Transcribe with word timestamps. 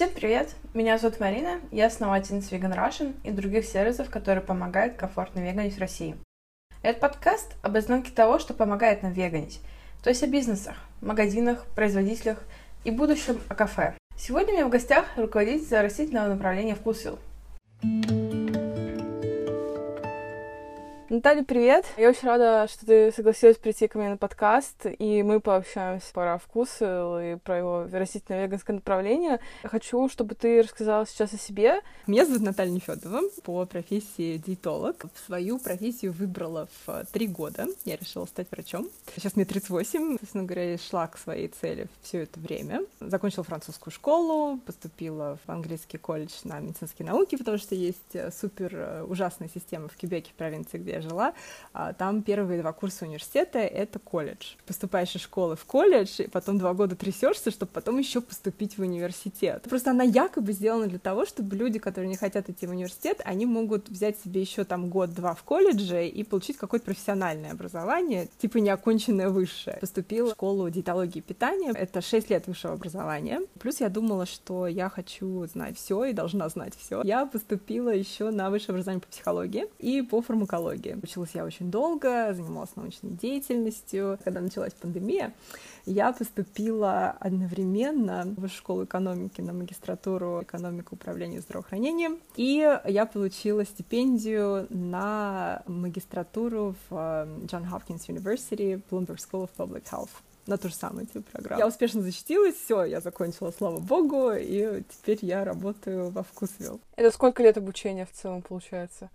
Всем 0.00 0.12
привет! 0.14 0.54
Меня 0.72 0.96
зовут 0.96 1.20
Марина, 1.20 1.60
я 1.70 1.88
основательница 1.88 2.56
Vegan 2.56 2.74
Russian 2.74 3.12
и 3.22 3.30
других 3.30 3.66
сервисов, 3.66 4.08
которые 4.08 4.42
помогают 4.42 4.96
комфортно 4.96 5.40
веганить 5.40 5.76
в 5.76 5.78
России. 5.78 6.16
Этот 6.80 7.02
подкаст 7.02 7.54
об 7.60 7.76
изнанке 7.76 8.10
того, 8.10 8.38
что 8.38 8.54
помогает 8.54 9.02
нам 9.02 9.12
веганить, 9.12 9.60
то 10.02 10.08
есть 10.08 10.22
о 10.22 10.26
бизнесах, 10.26 10.76
магазинах, 11.02 11.66
производителях 11.74 12.42
и 12.84 12.90
будущем 12.90 13.42
о 13.50 13.54
кафе. 13.54 13.94
Сегодня 14.16 14.54
у 14.54 14.56
меня 14.56 14.66
в 14.68 14.70
гостях 14.70 15.04
руководитель 15.18 15.76
растительного 15.76 16.28
направления 16.28 16.76
«Вкусвилл». 16.76 17.18
Наталья, 21.10 21.42
привет! 21.42 21.86
Я 21.96 22.10
очень 22.10 22.28
рада, 22.28 22.68
что 22.70 22.86
ты 22.86 23.10
согласилась 23.10 23.56
прийти 23.56 23.88
ко 23.88 23.98
мне 23.98 24.10
на 24.10 24.16
подкаст, 24.16 24.86
и 24.96 25.24
мы 25.24 25.40
пообщаемся 25.40 26.06
про 26.12 26.38
вкус 26.38 26.76
и 26.80 27.36
про 27.42 27.58
его 27.58 27.88
растительное 27.90 28.44
веганское 28.44 28.76
направление. 28.76 29.40
Хочу, 29.64 30.08
чтобы 30.08 30.36
ты 30.36 30.62
рассказала 30.62 31.04
сейчас 31.04 31.34
о 31.34 31.36
себе. 31.36 31.80
Меня 32.06 32.24
зовут 32.24 32.42
Наталья 32.42 32.70
Нефедова, 32.70 33.22
по 33.42 33.66
профессии 33.66 34.36
диетолог. 34.36 35.04
Свою 35.26 35.58
профессию 35.58 36.12
выбрала 36.12 36.68
в 36.86 37.04
три 37.10 37.26
года. 37.26 37.66
Я 37.84 37.96
решила 37.96 38.26
стать 38.26 38.46
врачом. 38.52 38.88
Сейчас 39.16 39.34
мне 39.34 39.44
38. 39.44 40.18
Собственно 40.20 40.44
говоря, 40.44 40.78
шла 40.78 41.08
к 41.08 41.18
своей 41.18 41.48
цели 41.48 41.88
все 42.02 42.22
это 42.22 42.38
время. 42.38 42.82
Закончила 43.00 43.42
французскую 43.42 43.92
школу, 43.92 44.58
поступила 44.58 45.40
в 45.44 45.50
английский 45.50 45.98
колледж 45.98 46.34
на 46.44 46.60
медицинские 46.60 47.08
науки, 47.08 47.34
потому 47.34 47.58
что 47.58 47.74
есть 47.74 48.16
супер 48.40 48.70
э, 48.76 49.02
ужасная 49.02 49.50
система 49.52 49.88
в 49.88 49.96
Кюбеке, 49.96 50.30
в 50.30 50.34
провинции, 50.34 50.78
где 50.78 50.99
жила, 51.00 51.34
а, 51.72 51.92
там 51.92 52.22
первые 52.22 52.60
два 52.60 52.72
курса 52.72 53.04
университета— 53.04 53.58
это 53.60 53.98
колледж. 53.98 54.54
Поступаешь 54.66 55.14
из 55.14 55.22
школы 55.22 55.56
в 55.56 55.64
колледж, 55.64 56.20
и 56.22 56.28
потом 56.28 56.58
два 56.58 56.74
года 56.74 56.96
трясешься, 56.96 57.50
чтобы 57.50 57.72
потом 57.72 57.98
еще 57.98 58.20
поступить 58.20 58.78
в 58.78 58.82
университет. 58.82 59.66
Просто 59.68 59.90
она 59.90 60.04
якобы 60.04 60.52
сделана 60.52 60.86
для 60.86 60.98
того, 60.98 61.26
чтобы 61.26 61.56
люди, 61.56 61.78
которые 61.78 62.08
не 62.08 62.16
хотят 62.16 62.48
идти 62.48 62.66
в 62.66 62.70
университет, 62.70 63.20
они 63.24 63.46
могут 63.46 63.88
взять 63.88 64.18
себе 64.18 64.40
еще 64.40 64.64
там 64.64 64.88
год-два 64.88 65.34
в 65.34 65.42
колледже 65.42 66.06
и 66.06 66.24
получить 66.24 66.56
какое-то 66.56 66.86
профессиональное 66.86 67.52
образование, 67.52 68.28
типа 68.38 68.58
неоконченное 68.58 69.28
высшее. 69.28 69.78
Поступила 69.80 70.30
в 70.30 70.32
школу 70.32 70.68
диетологии 70.70 71.18
и 71.18 71.22
питания. 71.22 71.72
Это 71.72 72.00
6 72.00 72.30
лет 72.30 72.46
высшего 72.46 72.74
образования. 72.74 73.40
Плюс 73.58 73.80
я 73.80 73.88
думала, 73.88 74.26
что 74.26 74.66
я 74.66 74.88
хочу 74.88 75.46
знать 75.46 75.76
все 75.76 76.04
и 76.06 76.12
должна 76.12 76.48
знать 76.48 76.74
все. 76.76 77.02
Я 77.04 77.26
поступила 77.26 77.90
еще 77.90 78.30
на 78.30 78.50
высшее 78.50 78.70
образование 78.74 79.00
по 79.00 79.08
психологии 79.08 79.66
и 79.78 80.02
по 80.02 80.20
фармакологии 80.22 80.89
психологии. 80.96 81.10
Училась 81.10 81.30
я 81.34 81.44
очень 81.44 81.70
долго, 81.70 82.32
занималась 82.34 82.76
научной 82.76 83.10
деятельностью. 83.10 84.18
Когда 84.24 84.40
началась 84.40 84.72
пандемия, 84.72 85.32
я 85.86 86.12
поступила 86.12 87.10
одновременно 87.20 88.34
в 88.36 88.48
школу 88.48 88.84
экономики 88.84 89.40
на 89.40 89.52
магистратуру 89.52 90.42
экономика 90.42 90.94
управления 90.94 91.40
здравоохранением, 91.40 92.18
и 92.36 92.78
я 92.84 93.06
получила 93.06 93.64
стипендию 93.64 94.66
на 94.70 95.62
магистратуру 95.66 96.74
в 96.88 96.92
John 96.92 97.68
Hopkins 97.70 98.06
University, 98.08 98.80
Bloomberg 98.90 99.18
School 99.18 99.48
of 99.48 99.50
Public 99.56 99.84
Health 99.90 100.10
на 100.46 100.56
ту 100.56 100.68
же 100.68 100.74
самую 100.74 101.06
типа 101.06 101.22
программу. 101.30 101.60
Я 101.60 101.68
успешно 101.68 102.02
защитилась, 102.02 102.56
все, 102.56 102.84
я 102.84 103.00
закончила, 103.00 103.52
слава 103.56 103.78
богу, 103.78 104.32
и 104.32 104.82
теперь 104.88 105.18
я 105.22 105.44
работаю 105.44 106.10
во 106.10 106.22
Вкусвилл. 106.22 106.80
Это 106.96 107.10
сколько 107.12 107.42
лет 107.42 107.56
обучения 107.56 108.06
в 108.06 108.12
целом 108.12 108.42
получается? 108.42 109.10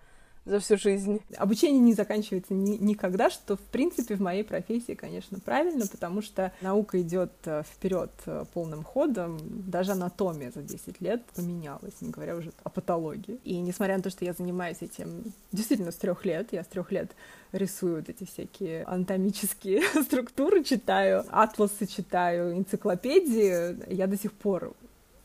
За 0.46 0.60
всю 0.60 0.78
жизнь. 0.78 1.22
Обучение 1.38 1.80
не 1.80 1.94
заканчивается 1.94 2.54
ни, 2.54 2.78
никогда, 2.78 3.30
что 3.30 3.58
в 3.58 3.62
принципе 3.62 4.16
в 4.16 4.22
моей 4.22 4.44
профессии, 4.44 4.94
конечно, 4.94 5.40
правильно, 5.40 5.88
потому 5.88 6.22
что 6.22 6.52
наука 6.62 7.02
идет 7.02 7.32
э, 7.46 7.64
вперед 7.64 8.12
э, 8.26 8.46
полным 8.54 8.84
ходом, 8.84 9.40
даже 9.42 9.94
анатомия 9.94 10.52
за 10.52 10.62
10 10.62 11.02
лет 11.02 11.24
поменялась, 11.36 12.00
не 12.02 12.12
говоря 12.12 12.36
уже 12.36 12.52
о 12.64 12.70
патологии. 12.70 13.40
И 13.44 13.60
несмотря 13.60 13.98
на 13.98 14.04
то, 14.04 14.10
что 14.10 14.24
я 14.24 14.34
занимаюсь 14.34 14.78
этим 14.82 15.34
действительно 15.52 15.92
с 15.92 15.96
трех 15.96 16.26
лет, 16.26 16.50
я 16.52 16.64
с 16.64 16.68
трех 16.68 16.92
лет 16.92 17.12
рисую 17.52 17.98
вот 17.98 18.10
эти 18.10 18.24
всякие 18.26 18.84
анатомические 18.84 19.82
структуры, 20.04 20.64
читаю, 20.64 21.26
атласы 21.30 21.88
читаю, 21.88 22.56
энциклопедии, 22.56 23.92
я 23.94 24.08
до 24.08 24.18
сих 24.18 24.34
пор 24.34 24.74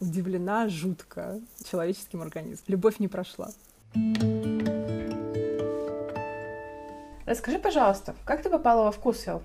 удивлена 0.00 0.68
жутко 0.68 1.40
человеческим 1.70 2.22
организмом. 2.22 2.64
Любовь 2.68 2.98
не 2.98 3.08
прошла. 3.08 3.50
thank 3.92 4.22
you 4.32 4.99
Расскажи, 7.30 7.60
пожалуйста, 7.60 8.16
как 8.24 8.42
ты 8.42 8.50
попала 8.50 8.86
во 8.86 8.90
вкусвилл? 8.90 9.40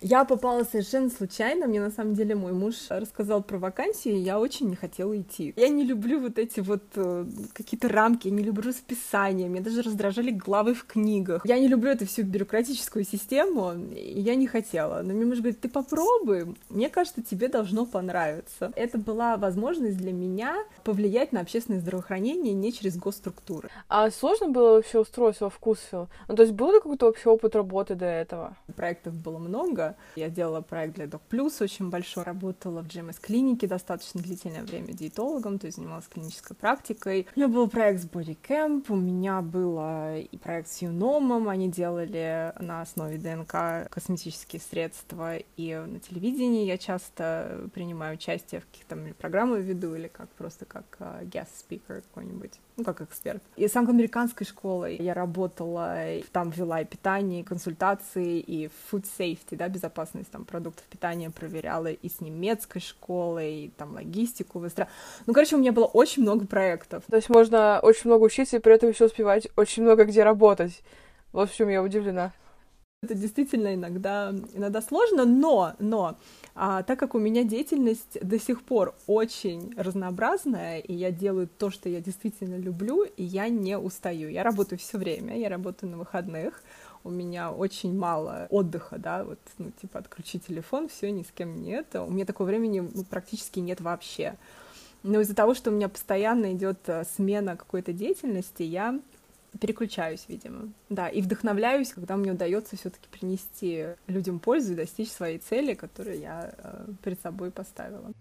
Я 0.00 0.24
попала 0.24 0.64
совершенно 0.64 1.10
случайно. 1.10 1.66
Мне 1.66 1.80
на 1.80 1.90
самом 1.90 2.14
деле 2.14 2.34
мой 2.34 2.52
муж 2.52 2.74
рассказал 2.88 3.42
про 3.42 3.58
вакансии, 3.58 4.12
и 4.12 4.18
я 4.18 4.38
очень 4.38 4.68
не 4.68 4.76
хотела 4.76 5.18
идти. 5.18 5.52
Я 5.56 5.68
не 5.68 5.84
люблю 5.84 6.20
вот 6.20 6.38
эти 6.38 6.60
вот 6.60 6.82
э, 6.94 7.26
какие-то 7.52 7.88
рамки, 7.88 8.28
я 8.28 8.34
не 8.34 8.42
люблю 8.42 8.68
расписания, 8.68 9.48
меня 9.48 9.62
даже 9.62 9.82
раздражали 9.82 10.30
главы 10.30 10.74
в 10.74 10.84
книгах. 10.84 11.44
Я 11.44 11.58
не 11.58 11.68
люблю 11.68 11.90
эту 11.90 12.06
всю 12.06 12.22
бюрократическую 12.22 13.04
систему, 13.04 13.72
и 13.92 14.20
я 14.20 14.34
не 14.34 14.46
хотела. 14.46 15.02
Но 15.02 15.14
мне 15.14 15.24
муж 15.24 15.38
говорит, 15.38 15.60
ты 15.60 15.68
попробуй, 15.68 16.54
мне 16.68 16.88
кажется, 16.88 17.22
тебе 17.22 17.48
должно 17.48 17.86
понравиться. 17.86 18.72
Это 18.76 18.98
была 18.98 19.36
возможность 19.36 19.96
для 19.96 20.12
меня 20.12 20.56
повлиять 20.84 21.32
на 21.32 21.40
общественное 21.40 21.80
здравоохранение 21.80 22.54
не 22.54 22.72
через 22.72 22.96
госструктуры. 22.96 23.68
А 23.88 24.10
сложно 24.10 24.48
было 24.48 24.74
вообще 24.74 24.98
устроиться 24.98 25.44
во 25.44 25.50
вкусвилл? 25.50 26.08
Ну, 26.28 26.36
то 26.36 26.42
есть 26.42 26.54
был 26.54 26.72
ли 26.72 26.78
какой-то 26.78 27.06
вообще 27.06 27.30
опыт 27.30 27.56
работы 27.56 27.94
до 27.94 28.06
этого? 28.06 28.56
Проектов 28.78 29.12
было 29.14 29.38
много, 29.38 29.96
я 30.14 30.30
делала 30.30 30.60
проект 30.60 30.94
для 30.94 31.06
Doc 31.06 31.22
Plus 31.28 31.60
очень 31.60 31.90
большой, 31.90 32.22
работала 32.22 32.80
в 32.80 32.86
GMS 32.86 33.16
клинике 33.20 33.66
достаточно 33.66 34.22
длительное 34.22 34.62
время 34.62 34.92
диетологом, 34.92 35.58
то 35.58 35.66
есть 35.66 35.78
занималась 35.78 36.06
клинической 36.06 36.56
практикой. 36.56 37.26
У 37.34 37.40
меня 37.40 37.48
был 37.48 37.68
проект 37.68 38.02
с 38.02 38.06
Body 38.06 38.38
Camp, 38.48 38.84
у 38.88 38.94
меня 38.94 39.42
был 39.42 39.80
и 40.14 40.38
проект 40.40 40.68
с 40.68 40.80
Юномом, 40.80 41.48
они 41.48 41.68
делали 41.68 42.52
на 42.60 42.82
основе 42.82 43.18
ДНК 43.18 43.90
косметические 43.90 44.62
средства, 44.62 45.38
и 45.56 45.74
на 45.74 45.98
телевидении 45.98 46.64
я 46.64 46.78
часто 46.78 47.68
принимаю 47.74 48.14
участие 48.14 48.60
в 48.60 48.66
каких-то 48.66 48.96
программах 49.18 49.58
веду 49.58 49.96
или 49.96 50.06
как 50.06 50.28
просто 50.30 50.64
как 50.66 50.84
uh, 51.00 51.24
guest 51.28 51.48
speaker 51.68 52.02
какой-нибудь 52.02 52.60
ну, 52.78 52.84
как 52.84 53.02
эксперт. 53.02 53.42
И 53.56 53.66
с 53.66 53.76
англо-американской 53.76 54.46
школой 54.46 54.96
я 54.96 55.12
работала, 55.12 55.96
там 56.32 56.50
вела 56.50 56.80
и 56.80 56.84
питание, 56.84 57.40
и 57.40 57.42
консультации, 57.42 58.38
и 58.38 58.70
food 58.90 59.04
safety, 59.18 59.56
да, 59.56 59.68
безопасность 59.68 60.30
там 60.30 60.44
продуктов 60.44 60.84
питания 60.84 61.30
проверяла, 61.30 61.88
и 61.88 62.08
с 62.08 62.20
немецкой 62.20 62.80
школой, 62.80 63.64
и 63.64 63.68
там 63.76 63.94
логистику 63.94 64.60
выстраивала. 64.60 64.94
Ну, 65.26 65.34
короче, 65.34 65.56
у 65.56 65.58
меня 65.58 65.72
было 65.72 65.86
очень 65.86 66.22
много 66.22 66.46
проектов. 66.46 67.02
То 67.10 67.16
есть 67.16 67.28
можно 67.28 67.80
очень 67.82 68.02
много 68.04 68.22
учиться 68.22 68.56
и 68.56 68.60
при 68.60 68.74
этом 68.74 68.90
еще 68.90 69.06
успевать 69.06 69.48
очень 69.56 69.82
много 69.82 70.04
где 70.04 70.22
работать. 70.22 70.82
В 71.32 71.48
чем 71.48 71.68
я 71.68 71.82
удивлена. 71.82 72.32
Это 73.00 73.14
действительно 73.14 73.74
иногда, 73.74 74.34
иногда 74.54 74.82
сложно, 74.82 75.24
но, 75.24 75.72
но 75.78 76.18
а, 76.56 76.82
так 76.82 76.98
как 76.98 77.14
у 77.14 77.20
меня 77.20 77.44
деятельность 77.44 78.18
до 78.20 78.40
сих 78.40 78.62
пор 78.62 78.92
очень 79.06 79.72
разнообразная, 79.76 80.80
и 80.80 80.94
я 80.94 81.12
делаю 81.12 81.46
то, 81.46 81.70
что 81.70 81.88
я 81.88 82.00
действительно 82.00 82.56
люблю, 82.56 83.04
и 83.04 83.22
я 83.22 83.50
не 83.50 83.78
устаю. 83.78 84.28
Я 84.28 84.42
работаю 84.42 84.80
все 84.80 84.98
время, 84.98 85.38
я 85.38 85.48
работаю 85.48 85.92
на 85.92 85.98
выходных, 85.98 86.60
у 87.04 87.10
меня 87.10 87.52
очень 87.52 87.96
мало 87.96 88.48
отдыха, 88.50 88.98
да, 88.98 89.22
вот, 89.22 89.38
ну, 89.58 89.70
типа, 89.80 90.00
отключить 90.00 90.46
телефон, 90.48 90.88
все, 90.88 91.12
ни 91.12 91.22
с 91.22 91.30
кем 91.30 91.62
нет. 91.62 91.94
У 91.94 92.10
меня 92.10 92.24
такого 92.24 92.48
времени 92.48 92.80
ну, 92.80 93.04
практически 93.04 93.60
нет 93.60 93.80
вообще. 93.80 94.34
Но 95.04 95.20
из-за 95.20 95.36
того, 95.36 95.54
что 95.54 95.70
у 95.70 95.72
меня 95.72 95.88
постоянно 95.88 96.52
идет 96.52 96.80
э, 96.88 97.04
смена 97.04 97.56
какой-то 97.56 97.92
деятельности, 97.92 98.64
я 98.64 98.98
переключаюсь, 99.60 100.24
видимо. 100.28 100.72
Да, 100.88 101.08
и 101.08 101.22
вдохновляюсь, 101.22 101.92
когда 101.92 102.16
мне 102.16 102.32
удается 102.32 102.76
все-таки 102.76 103.08
принести 103.08 103.86
людям 104.06 104.38
пользу 104.38 104.72
и 104.72 104.76
достичь 104.76 105.10
своей 105.10 105.38
цели, 105.38 105.74
которую 105.74 106.18
я 106.20 106.52
э, 106.56 106.86
перед 107.02 107.20
собой 107.20 107.50
поставила. 107.50 108.12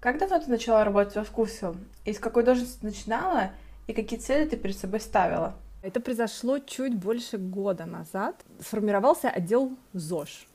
Как 0.00 0.18
давно 0.18 0.38
ты 0.38 0.50
начала 0.50 0.84
работать 0.84 1.16
во 1.16 1.24
вкусе? 1.24 1.74
И 2.04 2.12
с 2.12 2.18
какой 2.18 2.44
должности 2.44 2.84
начинала? 2.84 3.52
И 3.86 3.92
какие 3.92 4.18
цели 4.18 4.48
ты 4.48 4.56
перед 4.56 4.76
собой 4.76 5.00
ставила? 5.00 5.54
Это 5.82 6.00
произошло 6.00 6.58
чуть 6.58 6.94
больше 6.94 7.38
года 7.38 7.84
назад. 7.86 8.42
Сформировался 8.60 9.28
отдел 9.28 9.76
ЗОЖ 9.92 10.46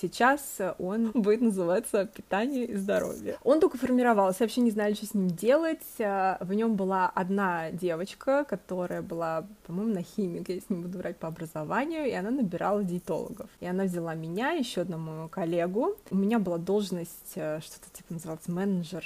Сейчас 0.00 0.58
он 0.78 1.10
будет 1.14 1.40
называться 1.40 2.06
«Питание 2.06 2.64
и 2.64 2.76
здоровье». 2.76 3.36
Он 3.42 3.60
только 3.60 3.78
формировался, 3.78 4.44
вообще 4.44 4.60
не 4.60 4.70
знали, 4.70 4.94
что 4.94 5.06
с 5.06 5.14
ним 5.14 5.28
делать. 5.28 5.82
В 5.98 6.52
нем 6.52 6.76
была 6.76 7.08
одна 7.08 7.70
девочка, 7.70 8.44
которая 8.44 9.02
была, 9.02 9.46
по-моему, 9.66 9.94
на 9.94 10.02
химик, 10.02 10.48
если 10.48 10.74
не 10.74 10.82
буду 10.82 10.98
врать 10.98 11.16
по 11.16 11.28
образованию, 11.28 12.06
и 12.06 12.12
она 12.12 12.30
набирала 12.30 12.82
диетологов. 12.84 13.50
И 13.60 13.66
она 13.66 13.84
взяла 13.84 14.14
меня, 14.14 14.52
еще 14.52 14.82
одну 14.82 14.98
мою 14.98 15.28
коллегу. 15.28 15.96
У 16.10 16.16
меня 16.16 16.38
была 16.38 16.58
должность, 16.58 17.32
э, 17.34 17.60
что-то 17.60 17.90
типа 17.92 18.14
называлось 18.14 18.48
менеджер 18.48 19.04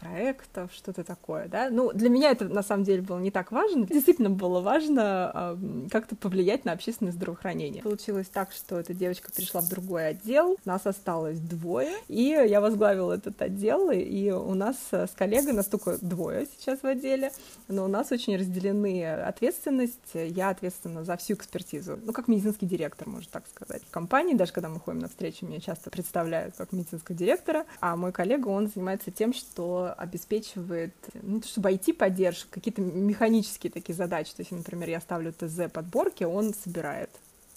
проектов, 0.00 0.70
что-то 0.74 1.04
такое, 1.04 1.48
да. 1.48 1.68
Ну, 1.70 1.92
для 1.92 2.08
меня 2.08 2.30
это 2.30 2.46
на 2.46 2.62
самом 2.62 2.84
деле 2.84 3.02
было 3.02 3.18
не 3.18 3.30
так 3.30 3.52
важно. 3.52 3.86
Действительно 3.86 4.30
было 4.30 4.60
важно 4.60 5.56
э, 5.60 5.88
как-то 5.90 6.16
повлиять 6.16 6.64
на 6.64 6.72
общественное 6.72 7.12
здравоохранение. 7.12 7.82
Получилось 7.82 8.28
так, 8.28 8.52
что 8.52 8.78
эта 8.78 8.94
девочка 8.94 9.30
перешла 9.30 9.60
в 9.60 9.68
другой 9.68 10.08
отдел, 10.08 10.56
нас 10.64 10.86
осталось 10.86 11.38
двое, 11.38 11.92
и 12.08 12.22
я 12.22 12.60
возглавила 12.60 13.12
этот 13.12 13.40
отдел, 13.42 13.90
и 13.90 14.30
у 14.30 14.54
нас 14.54 14.76
с 14.90 15.10
коллегой, 15.16 15.52
нас 15.52 15.66
только 15.66 15.98
двое 16.00 16.46
сейчас 16.46 16.80
в 16.80 16.86
отделе, 16.86 17.32
но 17.68 17.84
у 17.84 17.88
нас 17.88 18.10
очень 18.12 18.36
разделены 18.36 19.04
ответственность. 19.04 20.14
Я 20.14 20.50
ответственна 20.50 21.04
за 21.04 21.16
всю 21.16 21.34
экспертизу, 21.34 21.98
ну, 22.02 22.12
как 22.12 22.28
медицинский 22.28 22.66
директор, 22.66 23.08
можно 23.08 23.28
так 23.30 23.44
сказать. 23.48 23.82
В 23.82 23.90
компании, 23.90 24.34
даже 24.34 24.52
когда 24.52 24.68
мы 24.68 24.80
ходим 24.80 25.00
на 25.00 25.08
встречи, 25.08 25.44
меня 25.44 25.60
часто 25.60 25.90
представляют 25.90 26.54
как 26.56 26.72
медицинского 26.72 27.16
директора, 27.16 27.66
а 27.80 27.96
мой 27.96 28.12
коллега, 28.12 28.48
он 28.48 28.68
занимается 28.68 29.10
тем, 29.10 29.32
что 29.32 29.89
обеспечивает, 29.94 30.94
ну, 31.22 31.42
чтобы 31.42 31.70
IT-поддержку, 31.72 32.48
какие-то 32.50 32.82
механические 32.82 33.70
такие 33.70 33.94
задачи. 33.94 34.32
То 34.34 34.42
есть, 34.42 34.52
например, 34.52 34.88
я 34.88 35.00
ставлю 35.00 35.32
ТЗ 35.32 35.70
подборки, 35.72 36.24
он 36.24 36.54
собирает 36.54 37.10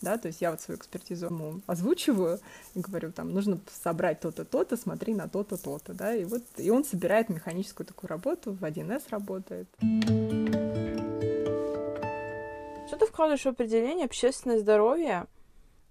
да, 0.03 0.18
то 0.18 0.27
есть 0.27 0.41
я 0.41 0.51
вот 0.51 0.62
свою 0.62 0.77
экспертизу 0.77 1.27
ему 1.27 1.62
озвучиваю 1.65 2.39
и 2.75 2.80
говорю, 2.80 3.12
там, 3.12 3.31
нужно 3.31 3.59
собрать 3.71 4.19
то-то, 4.19 4.44
то-то, 4.44 4.75
смотри 4.75 5.13
на 5.13 5.30
то-то, 5.30 5.57
то-то, 5.57 5.94
да, 5.94 6.13
и 6.13 6.25
вот, 6.25 6.44
и 6.57 6.69
он 6.69 6.83
собирает 6.83 7.30
механическую 7.30 7.88
такую 7.88 8.09
работу, 8.09 8.51
в 8.51 8.63
1С 8.63 9.03
работает. 9.09 9.68
Что 12.88 12.97
ты 12.97 13.06
вкладываешь 13.06 13.44
в 13.44 13.47
определение 13.47 14.06
общественное 14.06 14.59
здоровье 14.59 15.25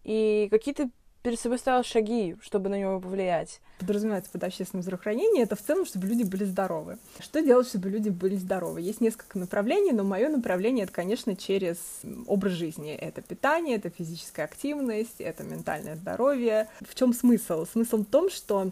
и 0.04 0.48
какие 0.50 0.74
ты 0.74 0.90
перед 1.22 1.38
собой 1.38 1.58
ставил 1.58 1.84
шаги, 1.84 2.36
чтобы 2.42 2.68
на 2.68 2.78
него 2.78 3.00
повлиять? 3.00 3.60
Подразумевается 3.78 4.30
под 4.30 4.44
общественным 4.44 4.82
здравоохранением, 4.82 5.42
это 5.42 5.56
в 5.56 5.62
целом, 5.62 5.86
чтобы 5.86 6.06
люди 6.06 6.24
были 6.24 6.44
здоровы. 6.44 6.98
Что 7.18 7.42
делать, 7.42 7.68
чтобы 7.68 7.88
люди 7.88 8.08
были 8.08 8.36
здоровы? 8.36 8.80
Есть 8.80 9.00
несколько 9.00 9.38
направлений, 9.38 9.92
но 9.92 10.04
мое 10.04 10.28
направление 10.28 10.84
это, 10.84 10.92
конечно, 10.92 11.36
через 11.36 11.78
образ 12.26 12.52
жизни. 12.52 12.92
Это 12.92 13.22
питание, 13.22 13.76
это 13.76 13.90
физическая 13.90 14.46
активность, 14.46 15.20
это 15.20 15.44
ментальное 15.44 15.96
здоровье. 15.96 16.68
В 16.80 16.94
чем 16.94 17.12
смысл? 17.12 17.66
Смысл 17.66 17.98
в 17.98 18.06
том, 18.06 18.30
что 18.30 18.70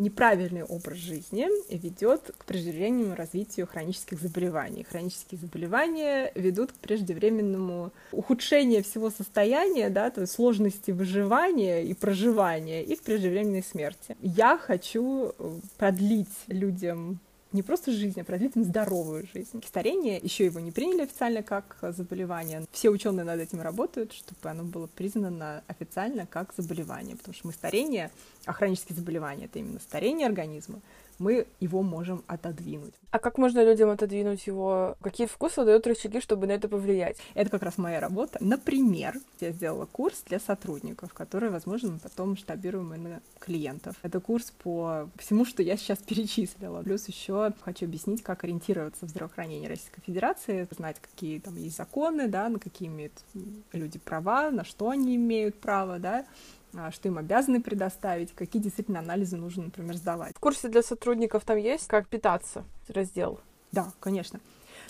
неправильный 0.00 0.64
образ 0.64 0.98
жизни 0.98 1.46
ведет 1.72 2.32
к 2.36 2.44
преждевременному 2.44 3.14
развитию 3.14 3.66
хронических 3.66 4.20
заболеваний. 4.20 4.84
Хронические 4.84 5.38
заболевания 5.38 6.32
ведут 6.34 6.72
к 6.72 6.74
преждевременному 6.76 7.92
ухудшению 8.12 8.82
всего 8.82 9.10
состояния, 9.10 9.90
да, 9.90 10.10
то 10.10 10.22
есть 10.22 10.32
сложности 10.32 10.90
выживания 10.90 11.84
и 11.84 11.94
проживания, 11.94 12.82
и 12.82 12.96
к 12.96 13.02
преждевременной 13.02 13.62
смерти. 13.62 14.16
Я 14.20 14.58
хочу 14.58 15.32
э, 15.38 15.58
продлить 15.76 16.28
людям 16.48 17.20
не 17.52 17.62
просто 17.62 17.92
жизнь, 17.92 18.20
а 18.20 18.24
продлить 18.24 18.56
им 18.56 18.64
здоровую 18.64 19.26
жизнь. 19.32 19.62
Старение 19.66 20.18
еще 20.18 20.44
его 20.44 20.60
не 20.60 20.70
приняли 20.70 21.02
официально 21.02 21.42
как 21.42 21.76
заболевание. 21.82 22.64
Все 22.72 22.90
ученые 22.90 23.24
над 23.24 23.40
этим 23.40 23.60
работают, 23.60 24.12
чтобы 24.12 24.48
оно 24.48 24.64
было 24.64 24.86
признано 24.86 25.62
официально 25.66 26.26
как 26.26 26.54
заболевание, 26.56 27.16
потому 27.16 27.34
что 27.34 27.46
мы 27.46 27.52
старение, 27.52 28.10
а 28.44 28.52
хронические 28.52 28.96
заболевания— 28.96 29.44
это 29.46 29.58
именно 29.58 29.80
старение 29.80 30.26
организма, 30.26 30.80
мы 31.20 31.46
его 31.60 31.82
можем 31.82 32.24
отодвинуть. 32.26 32.94
А 33.10 33.18
как 33.18 33.38
можно 33.38 33.62
людям 33.62 33.90
отодвинуть 33.90 34.46
его? 34.46 34.96
Какие 35.02 35.26
вкусы 35.26 35.64
дают 35.64 35.86
рычаги, 35.86 36.20
чтобы 36.20 36.46
на 36.46 36.52
это 36.52 36.68
повлиять? 36.68 37.18
Это 37.34 37.50
как 37.50 37.62
раз 37.62 37.76
моя 37.76 38.00
работа. 38.00 38.38
Например, 38.40 39.14
я 39.40 39.52
сделала 39.52 39.84
курс 39.84 40.24
для 40.26 40.40
сотрудников, 40.40 41.12
который, 41.12 41.50
возможно, 41.50 41.92
мы 41.92 41.98
потом 41.98 42.30
масштабируем 42.30 42.94
и 42.94 42.96
на 42.96 43.20
клиентов. 43.38 43.96
Это 44.02 44.18
курс 44.18 44.52
по 44.62 45.10
всему, 45.18 45.44
что 45.44 45.62
я 45.62 45.76
сейчас 45.76 45.98
перечислила. 46.06 46.82
Плюс 46.82 47.06
еще 47.06 47.52
хочу 47.60 47.84
объяснить, 47.84 48.22
как 48.22 48.44
ориентироваться 48.44 49.06
в 49.06 49.10
здравоохранении 49.10 49.68
Российской 49.68 50.00
Федерации, 50.00 50.66
знать, 50.70 50.96
какие 51.00 51.38
там 51.38 51.54
есть 51.56 51.76
законы, 51.76 52.28
да, 52.28 52.48
на 52.48 52.58
какие 52.58 52.88
имеют 52.88 53.12
люди 53.72 53.98
права, 53.98 54.50
на 54.50 54.64
что 54.64 54.88
они 54.88 55.16
имеют 55.16 55.60
право, 55.60 55.98
да, 55.98 56.24
что 56.90 57.08
им 57.08 57.18
обязаны 57.18 57.60
предоставить, 57.60 58.34
какие 58.34 58.62
действительно 58.62 59.00
анализы 59.00 59.36
нужно, 59.36 59.64
например, 59.64 59.96
сдавать. 59.96 60.36
В 60.36 60.40
курсе 60.40 60.68
для 60.68 60.82
сотрудников 60.82 61.44
там 61.44 61.58
есть 61.58 61.86
как 61.86 62.08
питаться 62.08 62.64
раздел? 62.88 63.40
Да, 63.72 63.92
конечно. 64.00 64.40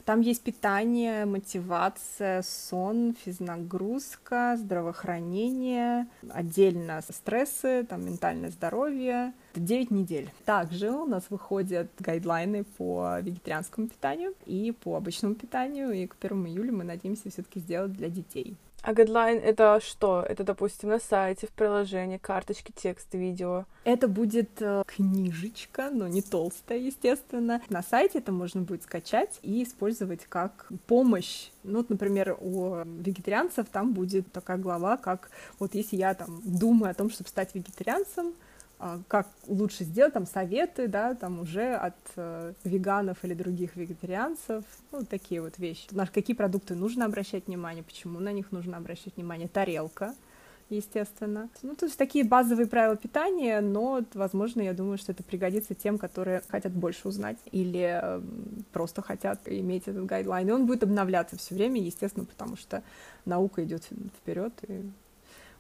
Там 0.05 0.21
есть 0.21 0.43
питание, 0.43 1.27
мотивация, 1.27 2.43
сон, 2.43 3.15
физнагрузка, 3.25 4.57
здравоохранение, 4.59 6.07
отдельно 6.31 7.03
стрессы, 7.11 7.85
там 7.89 8.07
ментальное 8.07 8.51
здоровье. 8.51 9.33
Это 9.53 9.61
9 9.61 9.91
недель. 9.91 10.31
Также 10.45 10.91
у 10.91 11.07
нас 11.07 11.25
выходят 11.29 11.89
гайдлайны 11.99 12.65
по 12.65 13.19
вегетарианскому 13.21 13.89
питанию 13.89 14.35
и 14.47 14.73
по 14.73 14.97
обычному 14.97 15.35
питанию, 15.35 15.93
и 15.93 16.07
к 16.07 16.17
1 16.21 16.47
июля 16.47 16.73
мы 16.73 16.85
надеемся 16.85 17.31
все-таки 17.31 17.61
сделать 17.61 17.93
для 17.93 18.09
детей. 18.09 18.57
А 18.83 18.95
гайдлайн 18.95 19.39
это 19.39 19.79
что? 19.83 20.25
Это, 20.27 20.43
допустим, 20.43 20.89
на 20.89 20.99
сайте, 20.99 21.47
в 21.47 21.51
приложении, 21.51 22.17
карточки, 22.17 22.73
текст, 22.75 23.13
видео. 23.13 23.67
Это 23.85 24.09
будет 24.09 24.51
э, 24.61 24.85
книжечка, 24.87 25.91
но 25.91 26.09
не 26.09 26.23
толстая, 26.23 26.79
естественно. 26.79 27.61
На 27.69 27.83
сайте 27.83 28.19
это 28.19 28.33
можно 28.33 28.63
будет 28.63 28.83
скачать 28.83 29.39
и 29.43 29.63
использовать 29.63 30.25
как 30.29 30.69
помощь. 30.87 31.51
Ну, 31.63 31.79
вот, 31.79 31.91
например, 31.91 32.39
у 32.41 32.77
вегетарианцев 32.85 33.67
там 33.71 33.93
будет 33.93 34.33
такая 34.33 34.57
глава, 34.57 34.97
как 34.97 35.31
вот 35.59 35.75
если 35.75 35.97
я 35.97 36.15
там 36.15 36.41
думаю 36.43 36.91
о 36.91 36.95
том, 36.95 37.11
чтобы 37.11 37.29
стать 37.29 37.55
вегетарианцем, 37.55 38.33
как 39.09 39.29
лучше 39.47 39.85
сделать, 39.85 40.15
там 40.15 40.27
советы, 40.27 40.89
да, 40.89 41.15
там 41.15 41.41
уже 41.41 41.75
от 41.75 41.97
э, 42.17 42.55
веганов 42.65 43.19
или 43.25 43.35
других 43.35 43.77
вегетарианцев, 43.77 44.65
ну, 44.91 45.05
такие 45.05 45.43
вот 45.43 45.59
вещи. 45.59 45.87
На 45.91 46.07
какие 46.07 46.35
продукты 46.35 46.75
нужно 46.75 47.05
обращать 47.05 47.47
внимание, 47.47 47.85
почему 47.85 48.21
на 48.21 48.33
них 48.33 48.53
нужно 48.53 48.79
обращать 48.79 49.17
внимание, 49.17 49.49
тарелка, 49.49 50.15
естественно. 50.71 51.51
Ну, 51.63 51.75
то 51.75 51.87
есть 51.87 51.99
такие 51.99 52.25
базовые 52.25 52.67
правила 52.67 52.97
питания, 52.97 53.61
но, 53.61 54.03
возможно, 54.15 54.63
я 54.63 54.73
думаю, 54.73 54.97
что 54.97 55.13
это 55.13 55.23
пригодится 55.23 55.75
тем, 55.75 55.99
которые 55.99 56.43
хотят 56.49 56.73
больше 56.73 57.07
узнать 57.07 57.39
или 57.53 58.01
э, 58.03 58.23
просто 58.73 59.03
хотят 59.03 59.41
иметь 59.45 59.89
этот 59.89 60.07
гайдлайн. 60.07 60.49
И 60.49 60.53
он 60.53 60.67
будет 60.67 60.85
обновляться 60.85 61.37
все 61.37 61.55
время, 61.55 61.83
естественно, 61.83 62.25
потому 62.25 62.57
что 62.57 62.83
наука 63.27 63.63
идет 63.63 63.85
вперед, 64.23 64.55
и 64.69 64.91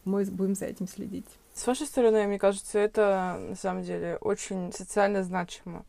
мы 0.04 0.24
будем 0.24 0.54
за 0.54 0.64
этим 0.64 0.88
следить. 0.88 1.26
С 1.60 1.66
вашей 1.66 1.86
стороны, 1.86 2.26
мне 2.26 2.38
кажется, 2.38 2.78
это 2.78 3.38
на 3.50 3.54
самом 3.54 3.82
деле 3.82 4.16
очень 4.22 4.72
социально 4.72 5.22
значимо. 5.22 5.84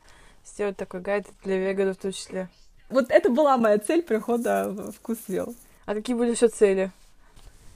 Сделать 0.46 0.76
такой 0.76 1.00
гайд 1.00 1.26
для 1.46 1.58
веганов 1.60 1.98
в 1.98 2.02
том 2.02 2.12
числе. 2.12 2.50
Вот 2.90 3.10
это 3.10 3.30
была 3.30 3.56
моя 3.56 3.78
цель 3.78 4.04
прихода 4.04 4.68
в 4.68 4.92
Вкусвилл. 4.92 5.56
А 5.86 5.94
какие 5.94 6.14
были 6.14 6.32
еще 6.32 6.50
цели? 6.50 6.92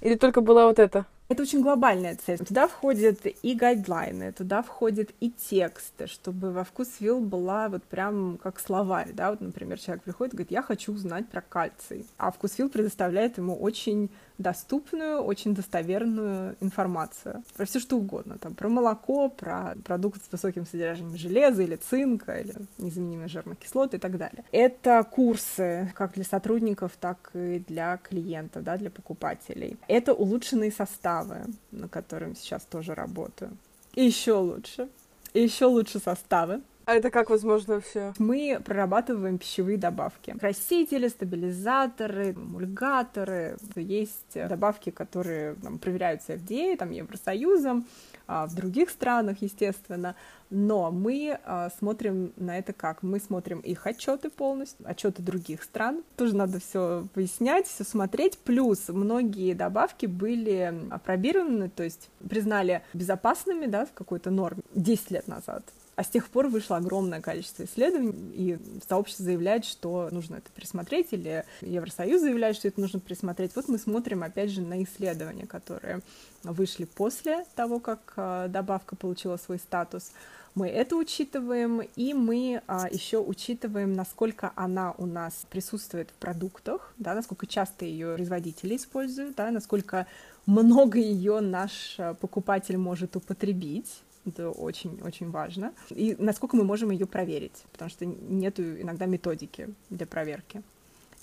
Или 0.01 0.15
только 0.15 0.41
была 0.41 0.65
вот 0.65 0.77
эта? 0.77 1.05
Это 1.29 1.43
очень 1.43 1.61
глобальная 1.61 2.17
цель. 2.17 2.39
Туда 2.39 2.67
входят 2.67 3.25
и 3.25 3.55
гайдлайны, 3.55 4.33
туда 4.33 4.61
входят 4.61 5.11
и 5.21 5.31
тексты, 5.31 6.07
чтобы 6.07 6.51
во 6.51 6.65
вкус 6.65 6.89
вилл 6.99 7.21
была 7.21 7.69
вот 7.69 7.85
прям 7.85 8.37
как 8.43 8.59
словарь, 8.59 9.13
да, 9.13 9.31
вот, 9.31 9.39
например, 9.39 9.79
человек 9.79 10.03
приходит 10.03 10.33
и 10.33 10.37
говорит, 10.37 10.51
я 10.51 10.63
хочу 10.63 10.91
узнать 10.91 11.29
про 11.29 11.39
кальций, 11.39 12.05
а 12.17 12.31
вкус 12.31 12.57
вилл 12.57 12.67
предоставляет 12.67 13.37
ему 13.37 13.55
очень 13.55 14.09
доступную, 14.37 15.21
очень 15.21 15.53
достоверную 15.53 16.55
информацию 16.59 17.43
про 17.55 17.65
все 17.65 17.79
что 17.79 17.97
угодно, 17.97 18.37
там, 18.37 18.53
про 18.53 18.67
молоко, 18.69 19.29
про 19.29 19.75
продукты 19.83 20.21
с 20.27 20.31
высоким 20.31 20.65
содержанием 20.65 21.15
железа 21.17 21.63
или 21.63 21.75
цинка, 21.75 22.37
или 22.39 22.53
незаменимые 22.77 23.27
жирные 23.27 23.55
кислоты 23.55 23.97
и 23.97 23.99
так 23.99 24.17
далее. 24.17 24.43
Это 24.51 25.03
курсы 25.09 25.91
как 25.95 26.13
для 26.13 26.23
сотрудников, 26.23 26.93
так 26.99 27.31
и 27.33 27.63
для 27.67 27.97
клиентов, 27.97 28.63
да, 28.63 28.77
для 28.77 28.89
покупателей. 28.89 29.77
Это 29.87 30.13
улучшенные 30.13 30.71
составы, 30.71 31.45
на 31.71 31.87
которым 31.87 32.35
сейчас 32.35 32.63
тоже 32.63 32.93
работаю. 32.93 33.51
И 33.93 34.03
еще 34.03 34.33
лучше. 34.33 34.89
И 35.33 35.41
еще 35.41 35.65
лучше 35.65 35.99
составы. 35.99 36.61
А 36.85 36.93
это 36.93 37.09
как 37.09 37.31
возможно 37.31 37.81
все? 37.81 38.13
Мы 38.19 38.61
прорабатываем 38.63 39.39
пищевые 39.39 39.77
добавки. 39.77 40.35
Красители, 40.39 41.07
стабилизаторы, 41.07 42.31
эмульгаторы. 42.31 43.57
Есть 43.75 44.33
добавки, 44.35 44.91
которые 44.91 45.55
там, 45.55 45.79
проверяются 45.79 46.33
FDA, 46.33 46.77
там, 46.77 46.91
Евросоюзом, 46.91 47.87
а 48.27 48.45
в 48.45 48.53
других 48.53 48.91
странах, 48.91 49.37
естественно. 49.41 50.15
Но 50.51 50.91
мы 50.91 51.39
а, 51.43 51.71
смотрим 51.79 52.33
на 52.35 52.57
это 52.59 52.71
как? 52.71 53.01
Мы 53.01 53.19
смотрим 53.19 53.61
их 53.61 53.87
отчеты 53.87 54.29
полностью, 54.29 54.87
отчеты 54.87 55.23
других 55.23 55.63
стран. 55.63 56.03
Тоже 56.15 56.35
надо 56.35 56.59
все 56.59 57.07
выяснять, 57.15 57.65
все 57.65 57.83
смотреть. 57.83 58.37
Плюс 58.37 58.89
многие 58.89 59.53
добавки 59.53 60.05
были 60.05 60.73
опробированы, 60.91 61.69
то 61.69 61.83
есть 61.83 62.09
признали 62.29 62.83
безопасными, 62.93 63.65
да, 63.65 63.85
в 63.85 63.93
какой-то 63.93 64.29
норме 64.29 64.61
10 64.75 65.11
лет 65.11 65.27
назад. 65.27 65.63
А 65.95 66.03
с 66.03 66.07
тех 66.07 66.27
пор 66.27 66.47
вышло 66.47 66.77
огромное 66.77 67.21
количество 67.21 67.63
исследований, 67.63 68.13
и 68.33 68.59
сообщество 68.87 69.23
заявляет, 69.23 69.63
что 69.63 70.09
нужно 70.11 70.35
это 70.35 70.51
присмотреть, 70.53 71.07
или 71.11 71.45
Евросоюз 71.61 72.21
заявляет, 72.21 72.57
что 72.57 72.67
это 72.67 72.81
нужно 72.81 72.99
присмотреть. 72.99 73.55
Вот 73.55 73.69
мы 73.69 73.77
смотрим, 73.77 74.23
опять 74.23 74.49
же, 74.49 74.61
на 74.61 74.83
исследования, 74.83 75.47
которые 75.47 76.01
вышли 76.43 76.85
после 76.85 77.45
того, 77.55 77.79
как 77.79 78.13
а, 78.17 78.47
добавка 78.49 78.95
получила 78.95 79.37
свой 79.37 79.57
статус. 79.57 80.11
Мы 80.55 80.69
это 80.69 80.95
учитываем, 80.95 81.81
и 81.81 82.13
мы 82.13 82.61
а, 82.67 82.87
еще 82.89 83.19
учитываем, 83.19 83.93
насколько 83.93 84.53
она 84.55 84.93
у 84.97 85.05
нас 85.05 85.45
присутствует 85.49 86.11
в 86.11 86.13
продуктах, 86.13 86.93
да, 86.97 87.13
насколько 87.13 87.45
часто 87.45 87.83
ее 87.83 88.15
производители 88.15 88.77
используют, 88.77 89.35
да, 89.35 89.51
насколько 89.51 90.07
много 90.45 90.97
ее 90.97 91.41
наш 91.41 91.95
а, 91.99 92.13
покупатель 92.13 92.77
может 92.77 93.17
употребить. 93.17 94.01
Это 94.25 94.49
очень-очень 94.49 95.29
важно. 95.29 95.73
И 95.89 96.15
насколько 96.17 96.55
мы 96.55 96.63
можем 96.63 96.89
ее 96.91 97.05
проверить, 97.05 97.63
потому 97.71 97.89
что 97.89 98.05
нет 98.05 98.59
иногда 98.59 99.05
методики 99.05 99.69
для 99.89 100.05
проверки 100.05 100.63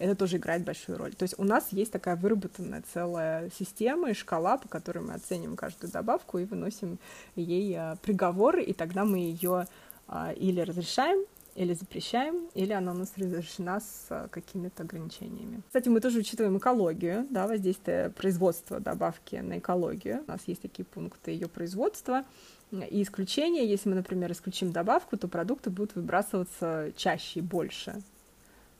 это 0.02 0.16
тоже 0.16 0.38
играет 0.38 0.64
большую 0.64 0.98
роль. 0.98 1.14
То 1.14 1.22
есть 1.22 1.34
у 1.38 1.44
нас 1.44 1.68
есть 1.70 1.92
такая 1.92 2.16
выработанная 2.16 2.82
целая 2.92 3.50
система 3.56 4.10
и 4.10 4.14
шкала, 4.14 4.58
по 4.58 4.68
которой 4.68 4.98
мы 4.98 5.14
оценим 5.14 5.54
каждую 5.54 5.92
добавку 5.92 6.38
и 6.38 6.44
выносим 6.44 6.98
ей 7.36 7.74
а, 7.76 7.96
приговор, 8.02 8.58
и 8.58 8.72
тогда 8.72 9.04
мы 9.04 9.18
ее 9.18 9.66
а, 10.08 10.32
или 10.32 10.60
разрешаем, 10.60 11.24
или 11.54 11.74
запрещаем, 11.74 12.48
или 12.54 12.72
она 12.72 12.92
у 12.92 12.94
нас 12.94 13.12
разрешена 13.16 13.80
с 13.80 14.06
а, 14.10 14.28
какими-то 14.28 14.82
ограничениями. 14.82 15.62
Кстати, 15.66 15.88
мы 15.88 16.00
тоже 16.00 16.18
учитываем 16.18 16.58
экологию, 16.58 17.26
да, 17.30 17.46
воздействие 17.46 18.10
производства 18.10 18.80
добавки 18.80 19.36
на 19.36 19.58
экологию. 19.58 20.24
У 20.26 20.30
нас 20.30 20.40
есть 20.46 20.62
такие 20.62 20.84
пункты 20.84 21.30
ее 21.30 21.48
производства. 21.48 22.24
И 22.72 23.02
исключения, 23.02 23.68
если 23.68 23.90
мы, 23.90 23.96
например, 23.96 24.32
исключим 24.32 24.72
добавку, 24.72 25.16
то 25.16 25.28
продукты 25.28 25.70
будут 25.70 25.94
выбрасываться 25.94 26.92
чаще 26.96 27.40
и 27.40 27.42
больше 27.42 28.02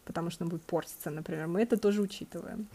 потому 0.04 0.30
что 0.30 0.44
он 0.44 0.50
будет 0.50 0.62
портиться, 0.62 1.10
например. 1.10 1.46
Мы 1.46 1.62
это 1.62 1.76
тоже 1.76 2.02
учитываем. 2.02 2.66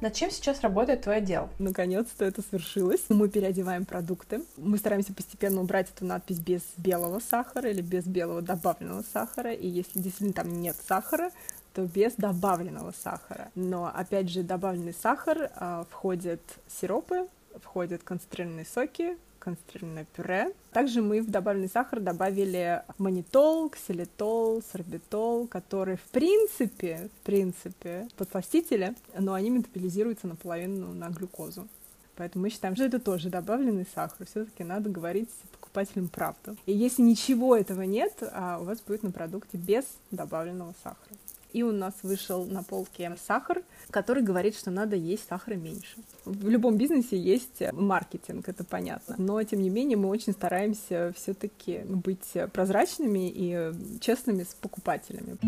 Над 0.00 0.12
чем 0.12 0.30
сейчас 0.30 0.60
работает 0.60 1.00
твой 1.02 1.16
отдел? 1.16 1.48
Наконец-то 1.58 2.26
это 2.26 2.42
свершилось. 2.42 3.04
Мы 3.08 3.30
переодеваем 3.30 3.86
продукты. 3.86 4.42
Мы 4.58 4.76
стараемся 4.76 5.14
постепенно 5.14 5.62
убрать 5.62 5.88
эту 5.94 6.04
надпись 6.04 6.38
без 6.38 6.60
белого 6.76 7.20
сахара 7.20 7.70
или 7.70 7.80
без 7.80 8.04
белого 8.04 8.42
добавленного 8.42 9.02
сахара. 9.14 9.52
И 9.52 9.66
если 9.66 10.00
действительно 10.00 10.34
там 10.34 10.60
нет 10.60 10.76
сахара, 10.86 11.30
то 11.72 11.86
без 11.86 12.12
добавленного 12.16 12.92
сахара. 13.02 13.50
Но, 13.54 13.86
опять 13.86 14.28
же, 14.28 14.42
добавленный 14.42 14.92
сахар 14.92 15.50
а, 15.56 15.86
входят 15.90 16.42
сиропы, 16.68 17.26
входят 17.62 18.02
концентрированные 18.02 18.64
соки, 18.64 19.16
концентрированное 19.38 20.06
пюре. 20.16 20.52
Также 20.72 21.02
мы 21.02 21.20
в 21.20 21.30
добавленный 21.30 21.68
сахар 21.68 22.00
добавили 22.00 22.82
манитол, 22.98 23.68
ксилитол, 23.68 24.62
сорбитол, 24.72 25.46
которые 25.46 25.98
в 25.98 26.04
принципе, 26.10 27.10
в 27.20 27.26
принципе, 27.26 28.08
подсластители, 28.16 28.94
но 29.18 29.34
они 29.34 29.50
метаболизируются 29.50 30.26
наполовину 30.26 30.92
на 30.94 31.10
глюкозу. 31.10 31.68
Поэтому 32.16 32.42
мы 32.44 32.50
считаем, 32.50 32.76
что 32.76 32.84
это 32.84 33.00
тоже 33.00 33.28
добавленный 33.28 33.86
сахар. 33.94 34.26
Все-таки 34.26 34.62
надо 34.62 34.88
говорить 34.88 35.28
покупателям 35.52 36.08
правду. 36.08 36.56
И 36.64 36.72
если 36.72 37.02
ничего 37.02 37.56
этого 37.56 37.82
нет, 37.82 38.12
а 38.32 38.58
у 38.60 38.64
вас 38.64 38.80
будет 38.80 39.02
на 39.02 39.10
продукте 39.10 39.58
без 39.58 39.84
добавленного 40.10 40.74
сахара 40.82 41.16
и 41.54 41.62
у 41.62 41.72
нас 41.72 41.94
вышел 42.02 42.44
на 42.44 42.62
полке 42.62 43.16
сахар, 43.26 43.62
который 43.90 44.24
говорит, 44.24 44.56
что 44.56 44.70
надо 44.72 44.96
есть 44.96 45.26
сахара 45.28 45.54
меньше. 45.54 45.96
В 46.24 46.48
любом 46.48 46.76
бизнесе 46.76 47.16
есть 47.16 47.62
маркетинг, 47.72 48.48
это 48.48 48.64
понятно. 48.64 49.14
Но, 49.18 49.42
тем 49.44 49.62
не 49.62 49.70
менее, 49.70 49.96
мы 49.96 50.08
очень 50.08 50.32
стараемся 50.32 51.12
все-таки 51.16 51.82
быть 51.84 52.32
прозрачными 52.52 53.30
и 53.32 53.72
честными 54.00 54.42
с 54.42 54.54
покупателями. 54.54 55.38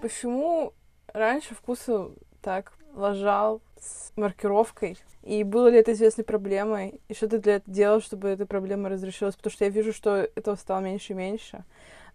Почему 0.00 0.72
раньше 1.12 1.54
вкусу 1.54 2.14
так 2.40 2.72
лажал 2.94 3.60
с 3.80 4.12
маркировкой? 4.16 4.96
И 5.22 5.42
было 5.42 5.68
ли 5.68 5.78
это 5.78 5.92
известной 5.92 6.24
проблемой? 6.24 7.00
И 7.08 7.14
что 7.14 7.28
ты 7.28 7.38
для 7.38 7.56
этого 7.56 7.74
делал, 7.74 8.00
чтобы 8.00 8.28
эта 8.28 8.46
проблема 8.46 8.88
разрешилась? 8.88 9.34
Потому 9.34 9.52
что 9.52 9.64
я 9.64 9.70
вижу, 9.70 9.92
что 9.92 10.28
этого 10.34 10.56
стало 10.56 10.80
меньше 10.80 11.12
и 11.12 11.16
меньше. 11.16 11.64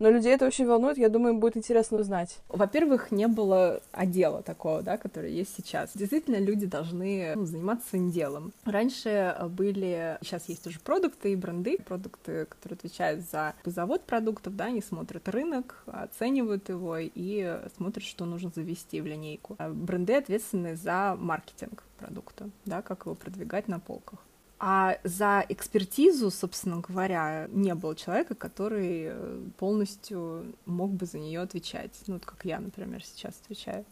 Но 0.01 0.10
людей 0.10 0.34
это 0.34 0.48
очень 0.48 0.65
волнует, 0.65 0.98
я 0.98 1.10
думаю, 1.10 1.36
им 1.36 1.39
будет 1.39 1.56
интересно 1.56 2.00
узнать. 2.00 2.39
Во-первых, 2.50 3.12
не 3.12 3.27
было 3.27 3.82
отдела 3.91 4.41
такого, 4.41 4.82
да, 4.82 4.98
который 4.98 5.32
есть 5.32 5.56
сейчас. 5.56 5.91
Действительно, 5.94 6.38
люди 6.38 6.65
должны 6.65 7.34
ну, 7.36 7.46
заниматься 7.46 7.89
своим 7.89 8.10
делом. 8.10 8.51
Раньше 8.65 9.38
были, 9.50 10.18
сейчас 10.24 10.50
есть 10.50 10.65
уже 10.65 10.80
продукты 10.80 11.34
и 11.34 11.36
бренды, 11.36 11.77
продукты, 11.77 12.46
которые 12.46 12.77
отвечают 12.77 13.22
за 13.30 13.53
завод 13.63 14.01
продуктов, 14.01 14.56
да, 14.56 14.65
они 14.65 14.82
смотрят 14.82 15.30
рынок, 15.30 15.84
оценивают 15.86 16.68
его 16.70 16.98
и 16.98 17.60
смотрят, 17.77 18.03
что 18.03 18.25
нужно 18.25 18.51
завести 18.56 19.01
в 19.01 19.06
линейку. 19.06 19.56
А 19.60 19.70
бренды 19.70 20.15
ответственны 20.15 20.75
за 20.75 21.15
маркетинг 21.51 21.84
продукта, 21.98 22.50
да, 22.65 22.81
как 22.81 23.05
его 23.05 23.15
продвигать 23.15 23.67
на 23.67 23.79
полках. 23.79 24.20
А 24.60 24.98
за 25.03 25.43
экспертизу, 25.50 26.29
собственно 26.29 26.81
говоря, 26.81 27.48
не 27.51 27.74
было 27.74 27.96
человека, 27.96 28.36
который 28.36 29.08
э, 29.10 29.41
полностью 29.58 30.55
мог 30.67 30.91
бы 30.91 31.08
за 31.08 31.17
нее 31.17 31.39
отвечать. 31.41 32.00
Ну, 32.05 32.15
вот 32.15 32.25
как 32.25 32.46
я, 32.46 32.60
например, 32.60 33.03
сейчас 33.03 33.39
отвечаю. 33.43 33.86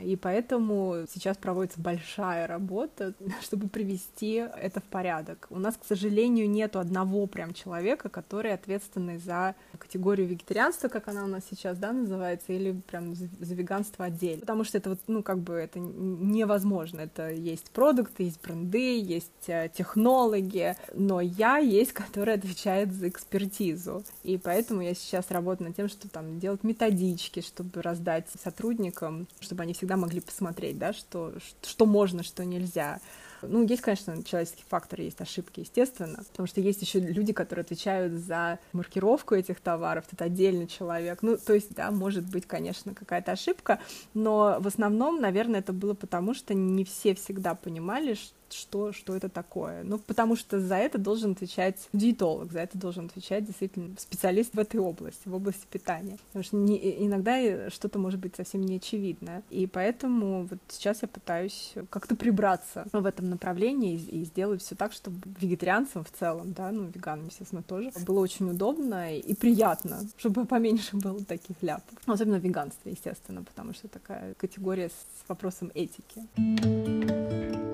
И 0.00 0.16
поэтому 0.16 1.06
сейчас 1.10 1.36
проводится 1.36 1.80
большая 1.80 2.46
работа, 2.46 3.14
чтобы 3.42 3.68
привести 3.68 4.34
это 4.34 4.80
в 4.80 4.84
порядок. 4.84 5.46
У 5.50 5.58
нас, 5.58 5.76
к 5.76 5.84
сожалению, 5.84 6.48
нет 6.50 6.76
одного 6.76 7.26
прям 7.26 7.54
человека, 7.54 8.08
который 8.08 8.52
ответственный 8.52 9.18
за 9.18 9.54
категорию 9.78 10.26
вегетарианства, 10.26 10.88
как 10.88 11.08
она 11.08 11.24
у 11.24 11.28
нас 11.28 11.44
сейчас, 11.50 11.78
да, 11.78 11.92
называется, 11.92 12.52
или 12.52 12.72
прям 12.72 13.14
за 13.14 13.54
веганство 13.54 14.06
отдельно. 14.06 14.40
Потому 14.40 14.64
что 14.64 14.78
это 14.78 14.90
вот, 14.90 15.00
ну, 15.06 15.22
как 15.22 15.38
бы 15.38 15.54
это 15.54 15.78
невозможно. 15.78 17.00
Это 17.00 17.30
есть 17.30 17.70
продукты, 17.70 18.24
есть 18.24 18.42
бренды, 18.42 19.00
есть 19.00 19.48
э, 19.48 19.70
технологи, 19.74 20.76
но 20.92 21.20
я 21.20 21.58
есть, 21.58 21.92
который 21.92 22.34
отвечает 22.34 22.92
за 22.92 23.08
экспертизу. 23.08 24.04
И 24.22 24.36
поэтому 24.38 24.82
я 24.82 24.94
сейчас 24.94 25.30
работаю 25.30 25.68
над 25.68 25.76
тем, 25.76 25.88
чтобы 25.88 26.10
там 26.10 26.38
делать 26.38 26.64
методички, 26.64 27.40
чтобы 27.40 27.80
раздать 27.82 28.26
сотрудникам, 28.42 29.26
чтобы 29.40 29.62
они 29.62 29.72
всегда 29.72 29.85
всегда 29.86 29.96
могли 29.96 30.20
посмотреть, 30.20 30.78
да, 30.78 30.92
что, 30.92 31.32
что 31.62 31.86
можно, 31.86 32.24
что 32.24 32.44
нельзя. 32.44 32.98
Ну, 33.42 33.64
есть, 33.64 33.82
конечно, 33.82 34.20
человеческий 34.24 34.64
фактор, 34.66 35.00
есть 35.00 35.20
ошибки, 35.20 35.60
естественно, 35.60 36.24
потому 36.32 36.48
что 36.48 36.60
есть 36.60 36.82
еще 36.82 36.98
люди, 36.98 37.32
которые 37.32 37.62
отвечают 37.62 38.14
за 38.14 38.58
маркировку 38.72 39.36
этих 39.36 39.60
товаров, 39.60 40.06
это 40.10 40.24
отдельный 40.24 40.66
человек. 40.66 41.22
Ну, 41.22 41.36
то 41.36 41.52
есть, 41.52 41.72
да, 41.74 41.92
может 41.92 42.24
быть, 42.24 42.46
конечно, 42.46 42.94
какая-то 42.94 43.32
ошибка, 43.32 43.78
но 44.14 44.56
в 44.58 44.66
основном, 44.66 45.20
наверное, 45.20 45.60
это 45.60 45.72
было 45.72 45.94
потому, 45.94 46.34
что 46.34 46.54
не 46.54 46.84
все 46.84 47.14
всегда 47.14 47.54
понимали, 47.54 48.14
что, 48.14 48.34
что 48.52 48.92
это 49.14 49.28
такое. 49.28 49.82
Ну, 49.84 49.98
потому 49.98 50.36
что 50.36 50.60
за 50.60 50.76
это 50.76 50.98
должен 50.98 51.32
отвечать 51.32 51.88
диетолог, 51.92 52.52
за 52.52 52.60
это 52.60 52.78
должен 52.78 53.06
отвечать 53.06 53.44
действительно 53.44 53.94
специалист 53.98 54.54
в 54.54 54.58
этой 54.58 54.80
области, 54.80 55.28
в 55.28 55.34
области 55.34 55.66
питания. 55.70 56.18
Потому 56.28 56.44
что 56.44 56.56
не, 56.56 57.04
иногда 57.04 57.70
что-то 57.70 57.98
может 57.98 58.20
быть 58.20 58.36
совсем 58.36 58.62
неочевидное. 58.62 59.42
И 59.50 59.66
поэтому 59.66 60.44
вот 60.44 60.58
сейчас 60.68 61.02
я 61.02 61.08
пытаюсь 61.08 61.74
как-то 61.90 62.16
прибраться 62.16 62.86
в 62.92 63.06
этом 63.06 63.30
направлении 63.30 63.94
и, 63.94 64.22
и 64.22 64.24
сделать 64.24 64.62
все 64.62 64.74
так, 64.74 64.92
чтобы 64.92 65.16
вегетарианцам 65.40 66.04
в 66.04 66.10
целом, 66.10 66.52
да, 66.52 66.70
ну, 66.70 66.84
веганам, 66.84 67.26
естественно, 67.26 67.62
тоже, 67.62 67.90
было 68.06 68.20
очень 68.20 68.50
удобно 68.50 69.16
и 69.16 69.34
приятно, 69.34 70.00
чтобы 70.16 70.44
поменьше 70.44 70.96
было 70.96 71.24
таких 71.24 71.56
ляпов. 71.62 71.98
Особенно 72.06 72.38
в 72.38 72.42
веганстве, 72.42 72.92
естественно, 72.92 73.42
потому 73.42 73.74
что 73.74 73.88
такая 73.88 74.34
категория 74.34 74.88
с 74.88 75.28
вопросом 75.28 75.70
этики 75.74 76.26
как 76.36 77.65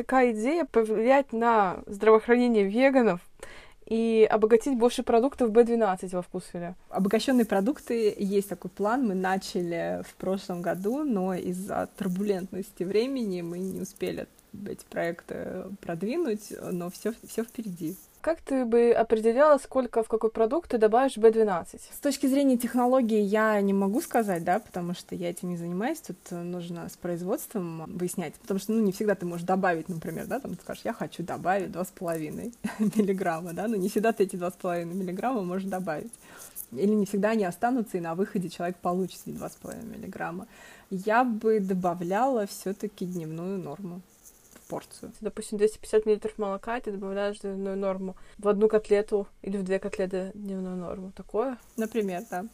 такая 0.00 0.32
идея 0.32 0.64
повлиять 0.64 1.34
на 1.34 1.80
здравоохранение 1.86 2.64
веганов 2.64 3.20
и 3.84 4.26
обогатить 4.30 4.78
больше 4.78 5.02
продуктов 5.02 5.50
B12 5.50 6.08
во 6.12 6.22
вкусвеле? 6.22 6.74
Обогащенные 6.88 7.44
продукты, 7.44 8.14
есть 8.16 8.48
такой 8.48 8.70
план, 8.70 9.06
мы 9.06 9.14
начали 9.14 10.02
в 10.08 10.14
прошлом 10.14 10.62
году, 10.62 11.04
но 11.04 11.34
из-за 11.34 11.90
турбулентности 11.98 12.82
времени 12.82 13.42
мы 13.42 13.58
не 13.58 13.82
успели 13.82 14.26
эти 14.66 14.84
проекты 14.88 15.64
продвинуть, 15.82 16.50
но 16.72 16.90
все, 16.90 17.12
все 17.28 17.44
впереди. 17.44 17.94
Как 18.20 18.42
ты 18.42 18.66
бы 18.66 18.90
определяла, 18.90 19.56
сколько 19.56 20.02
в 20.02 20.08
какой 20.08 20.30
продукт 20.30 20.70
ты 20.70 20.76
добавишь 20.76 21.16
B12? 21.16 21.80
С 21.90 22.00
точки 22.00 22.26
зрения 22.26 22.58
технологии 22.58 23.20
я 23.20 23.58
не 23.62 23.72
могу 23.72 24.02
сказать, 24.02 24.44
да, 24.44 24.58
потому 24.58 24.92
что 24.92 25.14
я 25.14 25.30
этим 25.30 25.48
не 25.48 25.56
занимаюсь. 25.56 26.00
Тут 26.00 26.18
нужно 26.30 26.86
с 26.90 26.98
производством 26.98 27.84
выяснять, 27.86 28.34
потому 28.34 28.60
что, 28.60 28.72
ну, 28.72 28.82
не 28.82 28.92
всегда 28.92 29.14
ты 29.14 29.24
можешь 29.24 29.46
добавить, 29.46 29.88
например, 29.88 30.26
да, 30.26 30.38
там 30.38 30.54
ты 30.54 30.60
скажешь, 30.60 30.84
я 30.84 30.92
хочу 30.92 31.22
добавить 31.22 31.70
2,5 31.70 32.52
миллиграмма, 32.96 33.54
да, 33.54 33.66
но 33.68 33.76
не 33.76 33.88
всегда 33.88 34.12
ты 34.12 34.24
эти 34.24 34.36
2,5 34.36 34.84
миллиграмма 34.84 35.40
можешь 35.40 35.68
добавить. 35.68 36.12
Или 36.72 36.92
не 36.92 37.06
всегда 37.06 37.30
они 37.30 37.44
останутся, 37.44 37.96
и 37.96 38.00
на 38.00 38.14
выходе 38.14 38.50
человек 38.50 38.76
получит 38.76 39.20
эти 39.24 39.34
2,5 39.34 39.96
миллиграмма. 39.96 40.46
Я 40.90 41.24
бы 41.24 41.58
добавляла 41.58 42.46
все-таки 42.46 43.06
дневную 43.06 43.58
норму 43.58 44.02
порцию. 44.70 45.12
Допустим, 45.20 45.58
250 45.58 46.06
мл 46.06 46.30
молока, 46.36 46.78
и 46.78 46.80
ты 46.80 46.92
добавляешь 46.92 47.38
дневную 47.40 47.76
норму 47.76 48.16
в 48.38 48.48
одну 48.48 48.68
котлету 48.68 49.26
или 49.42 49.56
в 49.56 49.64
две 49.64 49.78
котлеты 49.78 50.30
дневную 50.34 50.76
норму. 50.76 51.12
Такое? 51.16 51.58
Например, 51.76 52.22
да. 52.30 52.46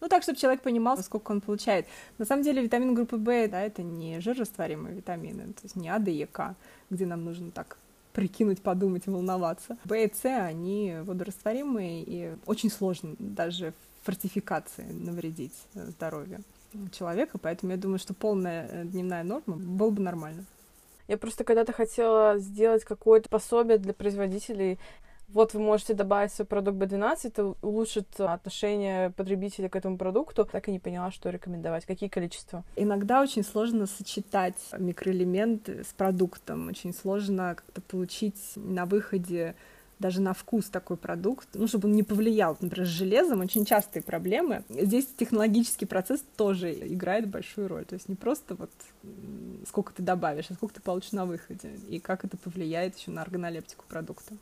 Ну, 0.00 0.08
так, 0.08 0.22
чтобы 0.22 0.38
человек 0.38 0.62
понимал, 0.62 0.96
сколько 0.98 1.32
он 1.32 1.40
получает. 1.40 1.86
На 2.18 2.24
самом 2.24 2.44
деле, 2.44 2.62
витамин 2.62 2.94
группы 2.94 3.16
В, 3.16 3.48
да, 3.48 3.60
это 3.60 3.82
не 3.82 4.20
жирорастворимые 4.20 4.94
витамины, 4.94 5.52
то 5.52 5.62
есть 5.64 5.76
не 5.76 5.88
А, 5.88 5.98
Д 5.98 6.12
и 6.12 6.24
К, 6.26 6.54
где 6.90 7.06
нам 7.06 7.24
нужно 7.24 7.50
так 7.50 7.76
прикинуть, 8.12 8.62
подумать, 8.62 9.06
волноваться. 9.06 9.76
В 9.84 9.92
и 9.92 10.08
С, 10.12 10.24
они 10.24 10.96
водорастворимые, 11.02 12.04
и 12.06 12.36
очень 12.46 12.70
сложно 12.70 13.16
даже 13.18 13.72
в 14.02 14.06
фортификации 14.06 14.84
навредить 14.84 15.54
здоровью 15.74 16.44
человека, 16.92 17.38
поэтому 17.38 17.72
я 17.72 17.78
думаю, 17.78 17.98
что 17.98 18.14
полная 18.14 18.68
э, 18.68 18.84
дневная 18.84 19.22
норма 19.22 19.56
было 19.56 19.90
бы 19.90 20.02
нормально. 20.02 20.44
Я 21.08 21.18
просто 21.18 21.44
когда-то 21.44 21.72
хотела 21.72 22.38
сделать 22.38 22.84
какое-то 22.84 23.28
пособие 23.28 23.78
для 23.78 23.92
производителей 23.92 24.78
вот 25.28 25.52
вы 25.52 25.60
можете 25.60 25.94
добавить 25.94 26.32
свой 26.32 26.46
продукт 26.46 26.78
B12, 26.78 27.18
это 27.24 27.54
улучшит 27.62 28.08
отношение 28.20 29.10
потребителя 29.10 29.68
к 29.68 29.76
этому 29.76 29.98
продукту. 29.98 30.44
Так 30.44 30.68
и 30.68 30.72
не 30.72 30.78
поняла, 30.78 31.10
что 31.10 31.30
рекомендовать, 31.30 31.86
какие 31.86 32.08
количества. 32.08 32.62
Иногда 32.76 33.20
очень 33.20 33.42
сложно 33.42 33.86
сочетать 33.86 34.58
микроэлементы 34.78 35.82
с 35.82 35.92
продуктом, 35.92 36.68
очень 36.68 36.94
сложно 36.94 37.54
как-то 37.56 37.80
получить 37.80 38.38
на 38.54 38.86
выходе 38.86 39.56
даже 39.98 40.20
на 40.20 40.34
вкус 40.34 40.66
такой 40.66 40.96
продукт, 40.96 41.48
ну, 41.54 41.66
чтобы 41.66 41.88
он 41.88 41.94
не 41.94 42.02
повлиял, 42.02 42.56
например, 42.60 42.86
с 42.86 42.90
железом, 42.90 43.40
очень 43.40 43.64
частые 43.64 44.02
проблемы. 44.02 44.64
Здесь 44.68 45.06
технологический 45.06 45.86
процесс 45.86 46.24
тоже 46.36 46.72
играет 46.72 47.28
большую 47.28 47.68
роль, 47.68 47.84
то 47.84 47.94
есть 47.94 48.08
не 48.08 48.14
просто 48.14 48.54
вот 48.54 48.70
сколько 49.66 49.92
ты 49.92 50.02
добавишь, 50.02 50.46
а 50.50 50.54
сколько 50.54 50.74
ты 50.74 50.80
получишь 50.80 51.12
на 51.12 51.26
выходе, 51.26 51.70
и 51.88 51.98
как 51.98 52.24
это 52.24 52.36
повлияет 52.36 52.96
еще 52.96 53.10
на 53.10 53.22
органолептику 53.22 53.84
продукта. 53.88 54.34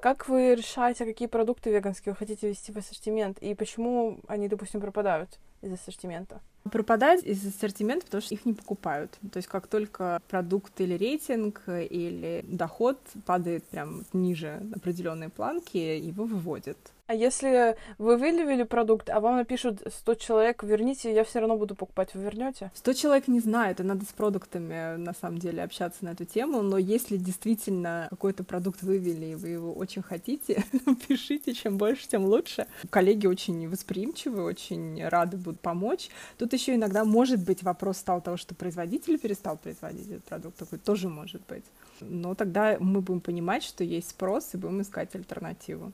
Как 0.00 0.28
вы 0.28 0.54
решаете, 0.54 1.04
какие 1.04 1.28
продукты 1.28 1.70
веганские 1.70 2.12
вы 2.12 2.16
хотите 2.16 2.48
ввести 2.48 2.72
в 2.72 2.78
ассортимент, 2.78 3.38
и 3.38 3.54
почему 3.54 4.20
они, 4.28 4.48
допустим, 4.48 4.80
пропадают 4.80 5.38
из 5.60 5.72
ассортимента? 5.72 6.40
Пропадают 6.70 7.24
из 7.24 7.46
ассортимента, 7.46 8.06
потому 8.06 8.22
что 8.22 8.34
их 8.34 8.44
не 8.46 8.54
покупают. 8.54 9.18
То 9.32 9.36
есть 9.38 9.48
как 9.48 9.66
только 9.66 10.20
продукт 10.28 10.80
или 10.80 10.94
рейтинг, 10.94 11.62
или 11.66 12.44
доход 12.46 12.98
падает 13.26 13.64
прям 13.64 14.04
ниже 14.12 14.62
определенной 14.74 15.28
планки, 15.28 15.76
его 15.76 16.24
выводят. 16.24 16.78
А 17.10 17.12
если 17.12 17.76
вы 17.98 18.16
выливили 18.16 18.62
продукт, 18.62 19.10
а 19.10 19.18
вам 19.18 19.34
напишут 19.34 19.82
100 19.84 20.14
человек, 20.14 20.62
верните, 20.62 21.12
я 21.12 21.24
все 21.24 21.40
равно 21.40 21.56
буду 21.56 21.74
покупать, 21.74 22.14
вы 22.14 22.22
вернете? 22.22 22.70
100 22.72 22.92
человек 22.92 23.26
не 23.26 23.40
знают, 23.40 23.80
и 23.80 23.82
надо 23.82 24.04
с 24.04 24.12
продуктами, 24.12 24.94
на 24.96 25.12
самом 25.12 25.38
деле, 25.38 25.64
общаться 25.64 26.04
на 26.04 26.10
эту 26.10 26.24
тему, 26.24 26.62
но 26.62 26.78
если 26.78 27.16
действительно 27.16 28.06
какой-то 28.10 28.44
продукт 28.44 28.82
вывели, 28.82 29.26
и 29.26 29.34
вы 29.34 29.48
его 29.48 29.72
очень 29.72 30.02
хотите, 30.02 30.62
пишите, 31.08 31.52
чем 31.52 31.78
больше, 31.78 32.06
тем 32.06 32.26
лучше. 32.26 32.68
Коллеги 32.90 33.26
очень 33.26 33.68
восприимчивы, 33.68 34.44
очень 34.44 35.04
рады 35.08 35.36
будут 35.36 35.58
помочь. 35.58 36.10
Тут 36.38 36.52
еще 36.52 36.76
иногда 36.76 37.04
может 37.04 37.42
быть 37.42 37.64
вопрос 37.64 37.96
стал 37.96 38.20
того, 38.20 38.36
что 38.36 38.54
производитель 38.54 39.18
перестал 39.18 39.56
производить 39.56 40.06
этот 40.08 40.22
продукт, 40.26 40.58
такой 40.58 40.78
тоже 40.78 41.08
может 41.08 41.42
быть. 41.48 41.64
Но 42.00 42.36
тогда 42.36 42.76
мы 42.78 43.00
будем 43.00 43.20
понимать, 43.20 43.64
что 43.64 43.82
есть 43.82 44.10
спрос, 44.10 44.50
и 44.54 44.56
будем 44.56 44.80
искать 44.80 45.12
альтернативу. 45.16 45.92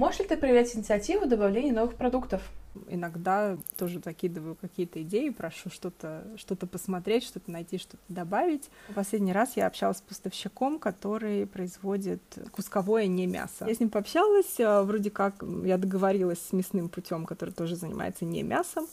Можешь 0.00 0.20
ли 0.20 0.24
ты 0.24 0.38
проявлять 0.38 0.74
инициативу 0.74 1.26
добавления 1.26 1.74
новых 1.74 1.94
продуктов? 1.94 2.40
Иногда 2.88 3.58
тоже 3.76 4.00
закидываю 4.02 4.54
какие-то 4.54 5.02
идеи, 5.02 5.28
прошу 5.28 5.68
что-то 5.68 6.24
что 6.36 6.56
посмотреть, 6.56 7.22
что-то 7.22 7.50
найти, 7.50 7.76
что-то 7.76 8.02
добавить. 8.08 8.70
В 8.88 8.94
последний 8.94 9.34
раз 9.34 9.58
я 9.58 9.66
общалась 9.66 9.98
с 9.98 10.00
поставщиком, 10.00 10.78
который 10.78 11.46
производит 11.46 12.22
кусковое 12.50 13.08
не 13.08 13.26
мясо. 13.26 13.66
Я 13.68 13.74
с 13.74 13.80
ним 13.80 13.90
пообщалась, 13.90 14.58
а, 14.58 14.84
вроде 14.84 15.10
как 15.10 15.44
я 15.64 15.76
договорилась 15.76 16.40
с 16.40 16.54
мясным 16.54 16.88
путем, 16.88 17.26
который 17.26 17.52
тоже 17.52 17.76
занимается 17.76 18.24
не 18.24 18.42
мясом. 18.42 18.86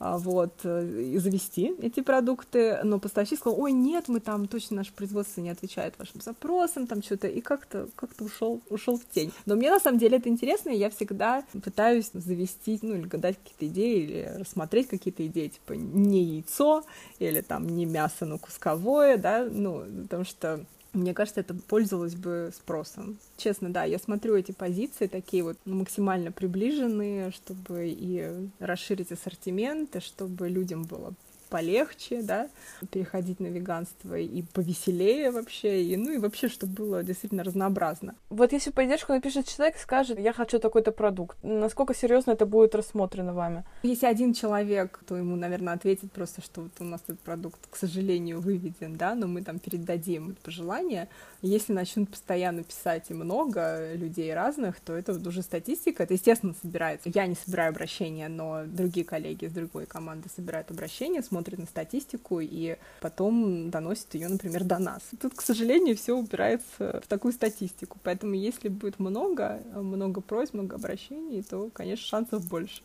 А, 0.00 0.16
вот, 0.16 0.60
э, 0.62 1.00
и 1.00 1.18
завести 1.18 1.74
эти 1.82 2.00
продукты, 2.00 2.78
но 2.84 3.00
поставщик 3.00 3.40
сказал, 3.40 3.60
ой, 3.60 3.72
нет, 3.72 4.06
мы 4.06 4.20
там 4.20 4.46
точно 4.46 4.76
наше 4.76 4.92
производство 4.92 5.40
не 5.40 5.50
отвечает 5.50 5.98
вашим 5.98 6.20
запросам, 6.20 6.86
там 6.86 7.02
что-то, 7.02 7.26
и 7.26 7.40
как-то 7.40 7.88
как 7.96 8.10
ушел, 8.20 8.60
ушел 8.70 8.96
в 8.96 9.04
тень. 9.12 9.32
Но 9.44 9.56
мне 9.56 9.70
на 9.70 9.80
самом 9.80 9.98
деле 9.98 10.18
это 10.18 10.28
интересно, 10.28 10.70
и 10.70 10.78
я 10.78 10.90
всегда 10.90 11.44
пытаюсь 11.64 12.10
завести, 12.12 12.78
ну, 12.82 12.94
или 12.94 13.08
гадать 13.08 13.38
какие-то 13.38 13.66
идеи, 13.66 14.02
или 14.04 14.34
рассмотреть 14.38 14.86
какие-то 14.86 15.26
идеи, 15.26 15.48
типа 15.48 15.72
не 15.72 16.22
яйцо, 16.22 16.84
или 17.18 17.40
там 17.40 17.66
не 17.66 17.84
мясо, 17.84 18.24
но 18.24 18.38
кусковое, 18.38 19.16
да, 19.16 19.48
ну, 19.50 19.84
потому 20.02 20.24
что 20.24 20.64
мне 20.92 21.14
кажется, 21.14 21.40
это 21.40 21.54
пользовалось 21.54 22.14
бы 22.14 22.50
спросом. 22.54 23.18
Честно, 23.36 23.70
да, 23.70 23.84
я 23.84 23.98
смотрю 23.98 24.36
эти 24.36 24.52
позиции 24.52 25.06
такие 25.06 25.42
вот 25.42 25.56
максимально 25.64 26.32
приближенные, 26.32 27.30
чтобы 27.30 27.88
и 27.88 28.48
расширить 28.58 29.12
ассортимент, 29.12 29.96
и 29.96 30.00
чтобы 30.00 30.48
людям 30.48 30.84
было 30.84 31.14
полегче, 31.48 32.22
да, 32.22 32.48
переходить 32.90 33.40
на 33.40 33.46
веганство 33.46 34.18
и 34.18 34.42
повеселее 34.42 35.30
вообще, 35.30 35.82
и, 35.82 35.96
ну 35.96 36.12
и 36.12 36.18
вообще, 36.18 36.48
чтобы 36.48 36.72
было 36.74 37.02
действительно 37.02 37.44
разнообразно. 37.44 38.14
Вот 38.30 38.52
если 38.52 38.70
поддержку 38.70 39.12
напишет 39.12 39.46
человек, 39.46 39.76
скажет, 39.78 40.18
я 40.18 40.32
хочу 40.32 40.58
такой-то 40.58 40.92
продукт, 40.92 41.36
насколько 41.42 41.94
серьезно 41.94 42.32
это 42.32 42.46
будет 42.46 42.74
рассмотрено 42.74 43.34
вами? 43.34 43.64
Если 43.82 44.06
один 44.06 44.34
человек, 44.34 45.00
то 45.06 45.16
ему, 45.16 45.36
наверное, 45.36 45.74
ответит 45.74 46.12
просто, 46.12 46.42
что 46.42 46.62
вот 46.62 46.72
у 46.80 46.84
нас 46.84 47.00
этот 47.04 47.20
продукт, 47.20 47.58
к 47.70 47.76
сожалению, 47.76 48.40
выведен, 48.40 48.96
да, 48.96 49.14
но 49.14 49.26
мы 49.26 49.42
там 49.42 49.58
передадим 49.58 50.36
пожелания. 50.42 51.08
Если 51.42 51.72
начнут 51.72 52.10
постоянно 52.10 52.62
писать 52.62 53.06
и 53.08 53.14
много 53.14 53.94
людей 53.94 54.32
разных, 54.34 54.80
то 54.80 54.92
это 54.92 55.12
уже 55.28 55.42
статистика, 55.42 56.02
это, 56.02 56.14
естественно, 56.14 56.54
собирается. 56.60 57.10
Я 57.14 57.26
не 57.26 57.34
собираю 57.34 57.70
обращения, 57.70 58.28
но 58.28 58.64
другие 58.66 59.04
коллеги 59.04 59.46
из 59.46 59.52
другой 59.52 59.86
команды 59.86 60.28
собирают 60.34 60.70
обращения, 60.70 61.22
смотрят 61.22 61.37
смотрит 61.38 61.60
на 61.60 61.66
статистику 61.66 62.40
и 62.40 62.76
потом 63.00 63.70
доносит 63.70 64.12
ее, 64.14 64.28
например, 64.28 64.64
до 64.64 64.78
нас. 64.78 65.02
Тут, 65.20 65.34
к 65.34 65.40
сожалению, 65.40 65.96
все 65.96 66.16
упирается 66.16 67.00
в 67.04 67.06
такую 67.06 67.32
статистику. 67.32 67.98
Поэтому 68.02 68.34
если 68.34 68.68
будет 68.68 68.98
много, 68.98 69.62
много 69.72 70.20
просьб, 70.20 70.54
много 70.54 70.74
обращений, 70.74 71.44
то, 71.44 71.70
конечно, 71.72 72.04
шансов 72.04 72.48
больше. 72.48 72.82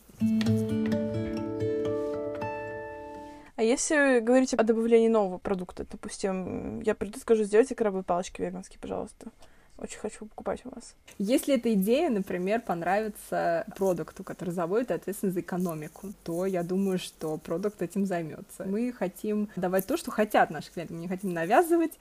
А 3.56 3.62
если 3.62 4.20
говорить 4.20 4.54
о 4.54 4.62
добавлении 4.62 5.08
нового 5.08 5.38
продукта, 5.38 5.84
допустим, 5.90 6.80
я 6.82 6.94
приду, 6.94 7.18
скажу, 7.18 7.42
сделайте 7.42 7.74
крабовые 7.74 8.04
палочки 8.04 8.40
веганские, 8.40 8.78
пожалуйста. 8.80 9.32
Очень 9.76 9.98
хочу 9.98 10.26
покупать 10.26 10.64
у 10.64 10.70
вас. 10.70 10.94
Если 11.18 11.54
эта 11.54 11.74
идея, 11.74 12.08
например, 12.08 12.60
понравится 12.60 13.66
продукту, 13.76 14.22
который 14.22 14.50
заводит 14.50 14.90
ответственность 14.90 15.34
за 15.34 15.40
экономику, 15.40 16.12
то 16.22 16.46
я 16.46 16.62
думаю, 16.62 16.98
что 16.98 17.36
продукт 17.38 17.82
этим 17.82 18.06
займется. 18.06 18.64
Мы 18.64 18.92
хотим 18.92 19.48
давать 19.56 19.86
то, 19.86 19.96
что 19.96 20.10
хотят 20.10 20.50
наши 20.50 20.72
клиенты, 20.72 20.94
мы 20.94 21.00
не 21.00 21.08
хотим 21.08 21.32
навязывать. 21.32 21.98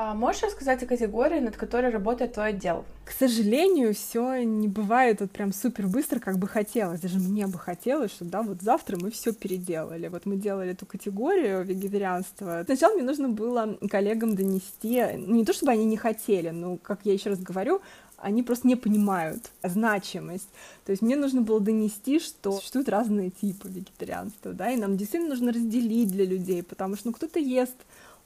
А 0.00 0.14
можешь 0.14 0.44
рассказать 0.44 0.80
о 0.84 0.86
категории, 0.86 1.40
над 1.40 1.56
которой 1.56 1.90
работает 1.90 2.34
твой 2.34 2.50
отдел? 2.50 2.84
К 3.04 3.10
сожалению, 3.10 3.92
все 3.94 4.44
не 4.44 4.68
бывает 4.68 5.20
вот 5.20 5.32
прям 5.32 5.52
супер 5.52 5.88
быстро, 5.88 6.20
как 6.20 6.38
бы 6.38 6.46
хотелось. 6.46 7.00
Даже 7.00 7.18
мне 7.18 7.48
бы 7.48 7.58
хотелось, 7.58 8.12
что 8.12 8.24
да, 8.24 8.42
вот 8.42 8.62
завтра 8.62 8.96
мы 8.96 9.10
все 9.10 9.32
переделали. 9.32 10.06
Вот 10.06 10.24
мы 10.24 10.36
делали 10.36 10.70
эту 10.70 10.86
категорию 10.86 11.64
вегетарианства. 11.64 12.62
Сначала 12.64 12.94
мне 12.94 13.02
нужно 13.02 13.28
было 13.28 13.76
коллегам 13.90 14.36
донести, 14.36 15.02
не 15.16 15.44
то 15.44 15.52
чтобы 15.52 15.72
они 15.72 15.84
не 15.84 15.96
хотели, 15.96 16.50
но, 16.50 16.76
как 16.76 17.00
я 17.02 17.12
еще 17.12 17.30
раз 17.30 17.40
говорю, 17.40 17.80
они 18.18 18.44
просто 18.44 18.68
не 18.68 18.76
понимают 18.76 19.50
значимость. 19.64 20.48
То 20.86 20.92
есть 20.92 21.02
мне 21.02 21.16
нужно 21.16 21.40
было 21.40 21.58
донести, 21.58 22.20
что 22.20 22.52
существуют 22.52 22.88
разные 22.88 23.30
типы 23.30 23.68
вегетарианства, 23.68 24.52
да, 24.52 24.70
и 24.70 24.76
нам 24.76 24.96
действительно 24.96 25.30
нужно 25.30 25.52
разделить 25.52 26.12
для 26.12 26.24
людей, 26.24 26.62
потому 26.62 26.94
что, 26.94 27.08
ну, 27.08 27.14
кто-то 27.14 27.40
ест 27.40 27.76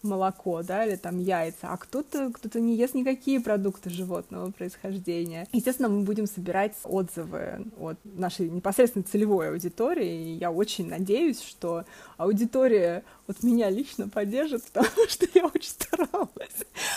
молоко, 0.02 0.62
да, 0.62 0.84
или 0.84 0.96
там 0.96 1.18
яйца, 1.18 1.68
а 1.68 1.76
кто-то 1.76 2.30
кто-то 2.32 2.60
не 2.60 2.76
ест 2.76 2.94
никакие 2.94 3.40
продукты 3.40 3.90
животного 3.90 4.50
происхождения. 4.50 5.46
Естественно, 5.52 5.88
мы 5.88 6.02
будем 6.02 6.26
собирать 6.26 6.76
отзывы 6.84 7.66
от 7.78 7.98
нашей 8.04 8.48
непосредственно 8.48 9.04
целевой 9.04 9.50
аудитории, 9.50 10.32
и 10.32 10.34
я 10.34 10.50
очень 10.50 10.88
надеюсь, 10.88 11.40
что 11.40 11.84
аудитория 12.16 13.04
вот 13.26 13.42
меня 13.42 13.70
лично 13.70 14.08
поддержит, 14.08 14.62
потому 14.72 15.08
что 15.08 15.26
я 15.34 15.46
очень 15.46 15.70
старалась. 15.70 16.30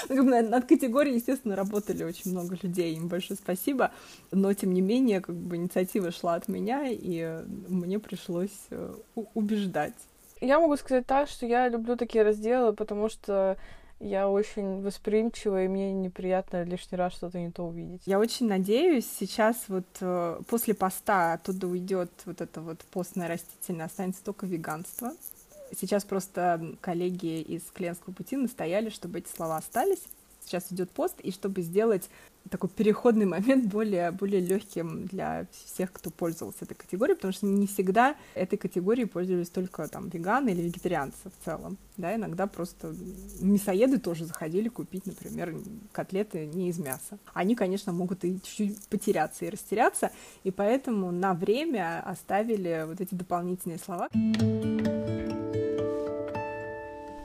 Ну, 0.10 0.24
над 0.24 0.66
категорией, 0.66 1.16
естественно, 1.16 1.56
работали 1.56 2.04
очень 2.04 2.32
много 2.32 2.58
людей, 2.62 2.96
им 2.96 3.08
большое 3.08 3.38
спасибо, 3.38 3.92
но, 4.32 4.54
тем 4.54 4.74
не 4.74 4.82
менее, 4.82 5.22
как 5.22 5.36
бы 5.36 5.56
инициатива 5.56 6.12
шла 6.12 6.36
от 6.36 6.48
меня, 6.48 6.88
и 6.88 7.44
мне 7.68 8.00
пришлось 8.00 8.50
э, 8.70 8.94
убеждать 9.34 9.94
я 10.42 10.60
могу 10.60 10.76
сказать 10.78 11.06
так, 11.06 11.30
что 11.30 11.46
я 11.46 11.70
люблю 11.70 11.96
такие 11.96 12.24
разделы, 12.24 12.74
потому 12.74 13.10
что 13.10 13.58
я 14.00 14.30
очень 14.30 14.82
восприимчива, 14.82 15.64
и 15.64 15.68
мне 15.68 15.94
неприятно 15.94 16.64
лишний 16.64 16.98
раз 16.98 17.14
что-то 17.14 17.40
не 17.40 17.52
то 17.52 17.64
увидеть. 17.64 18.02
Я 18.06 18.20
очень 18.20 18.48
надеюсь, 18.48 19.08
сейчас 19.20 19.64
вот 19.68 19.86
э, 20.02 20.40
после 20.48 20.74
поста 20.74 21.34
оттуда 21.34 21.68
уйдет 21.68 22.12
вот 22.26 22.42
это 22.42 22.62
вот 22.62 22.80
постное 22.92 23.28
растительное, 23.28 23.86
останется 23.86 24.24
только 24.24 24.46
веганство. 24.46 25.14
Сейчас 25.78 26.04
просто 26.04 26.76
коллеги 26.82 27.42
из 27.42 27.64
клиентского 27.72 28.14
пути 28.14 28.36
настояли, 28.36 28.90
чтобы 28.90 29.20
эти 29.20 29.34
слова 29.34 29.58
остались. 29.58 30.04
Сейчас 30.44 30.72
идет 30.72 30.92
пост, 30.92 31.20
и 31.22 31.32
чтобы 31.32 31.62
сделать 31.62 32.10
такой 32.50 32.70
переходный 32.70 33.26
момент 33.26 33.66
более, 33.66 34.12
более 34.12 34.40
легким 34.40 35.06
для 35.06 35.48
всех, 35.52 35.92
кто 35.92 36.10
пользовался 36.10 36.66
этой 36.66 36.76
категорией, 36.76 37.16
потому 37.16 37.34
что 37.34 37.46
не 37.46 37.68
всегда 37.68 38.16
этой 38.34 38.58
категорией 38.58 39.08
пользовались 39.08 39.50
только 39.50 39.88
там 39.88 40.10
веганы 40.10 40.50
или 40.50 40.62
вегетарианцы 40.62 41.30
в 41.30 41.46
целом. 41.46 41.78
Да, 41.98 42.14
иногда 42.16 42.46
просто 42.46 42.94
мясоеды 43.40 44.00
тоже 44.00 44.26
заходили 44.26 44.68
купить, 44.68 45.06
например, 45.06 45.56
котлеты 45.92 46.46
не 46.46 46.70
из 46.70 46.78
мяса. 46.78 47.18
Они, 47.34 47.56
конечно, 47.56 47.94
могут 47.94 48.26
и 48.26 48.36
чуть-чуть 48.42 48.88
потеряться 48.88 49.46
и 49.46 49.50
растеряться, 49.50 50.12
и 50.44 50.52
поэтому 50.52 51.12
на 51.12 51.34
время 51.34 52.04
оставили 52.06 52.86
вот 52.88 53.00
эти 53.00 53.16
дополнительные 53.16 53.80
слова. 53.80 54.10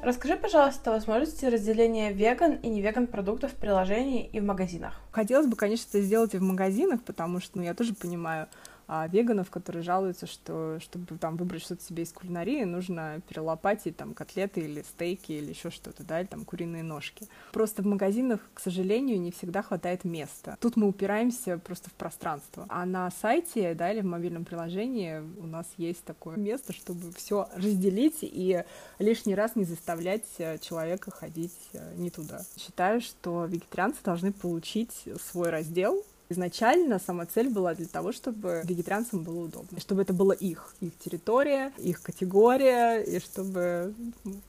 Расскажи, 0.02 0.36
пожалуйста, 0.36 0.90
о 0.90 0.94
возможности 0.94 1.44
разделения 1.44 2.10
веган 2.10 2.54
и 2.54 2.68
невеган 2.68 3.06
продуктов 3.06 3.52
в 3.52 3.56
приложении 3.56 4.26
и 4.32 4.40
в 4.40 4.44
магазинах. 4.44 4.94
Хотелось 5.10 5.46
бы, 5.46 5.56
конечно, 5.56 5.88
это 5.90 6.00
сделать 6.00 6.34
и 6.34 6.38
в 6.38 6.42
магазинах, 6.42 7.02
потому 7.02 7.38
что, 7.38 7.58
ну, 7.58 7.64
я 7.64 7.74
тоже 7.74 7.94
понимаю, 7.94 8.48
а 8.92 9.06
веганов, 9.06 9.50
которые 9.50 9.84
жалуются, 9.84 10.26
что 10.26 10.80
чтобы 10.80 11.16
там 11.16 11.36
выбрать 11.36 11.62
что-то 11.62 11.84
себе 11.84 12.02
из 12.02 12.12
кулинарии, 12.12 12.64
нужно 12.64 13.20
перелопатить 13.28 13.96
там 13.96 14.14
котлеты 14.14 14.62
или 14.62 14.82
стейки 14.82 15.30
или 15.30 15.50
еще 15.50 15.70
что-то, 15.70 16.02
да, 16.02 16.18
или 16.18 16.26
там 16.26 16.44
куриные 16.44 16.82
ножки. 16.82 17.28
Просто 17.52 17.82
в 17.82 17.86
магазинах, 17.86 18.40
к 18.52 18.58
сожалению, 18.58 19.20
не 19.20 19.30
всегда 19.30 19.62
хватает 19.62 20.02
места. 20.02 20.56
Тут 20.60 20.76
мы 20.76 20.88
упираемся 20.88 21.58
просто 21.58 21.88
в 21.88 21.92
пространство. 21.92 22.66
А 22.68 22.84
на 22.84 23.08
сайте, 23.12 23.74
да, 23.74 23.92
или 23.92 24.00
в 24.00 24.06
мобильном 24.06 24.44
приложении 24.44 25.20
у 25.38 25.46
нас 25.46 25.68
есть 25.76 26.02
такое 26.02 26.36
место, 26.36 26.72
чтобы 26.72 27.12
все 27.12 27.48
разделить 27.54 28.18
и 28.22 28.64
лишний 28.98 29.36
раз 29.36 29.54
не 29.54 29.62
заставлять 29.62 30.26
э, 30.38 30.58
человека 30.58 31.12
ходить 31.12 31.54
э, 31.74 31.94
не 31.94 32.10
туда. 32.10 32.40
Считаю, 32.56 33.00
что 33.00 33.44
вегетарианцы 33.44 34.02
должны 34.02 34.32
получить 34.32 35.04
свой 35.20 35.50
раздел 35.50 36.04
Изначально 36.30 37.00
сама 37.00 37.26
цель 37.26 37.48
была 37.50 37.74
для 37.74 37.88
того, 37.88 38.12
чтобы 38.12 38.62
вегетарианцам 38.64 39.24
было 39.24 39.46
удобно, 39.46 39.80
чтобы 39.80 40.02
это 40.02 40.12
была 40.12 40.32
их, 40.32 40.76
их 40.80 40.96
территория, 40.98 41.72
их 41.76 42.00
категория, 42.02 43.00
и 43.02 43.18
чтобы, 43.18 43.92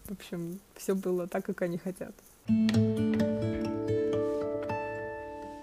в 0.05 0.11
общем, 0.11 0.59
все 0.75 0.93
было 0.93 1.27
так, 1.27 1.43
как 1.43 1.63
они 1.63 1.79
хотят. 1.79 2.13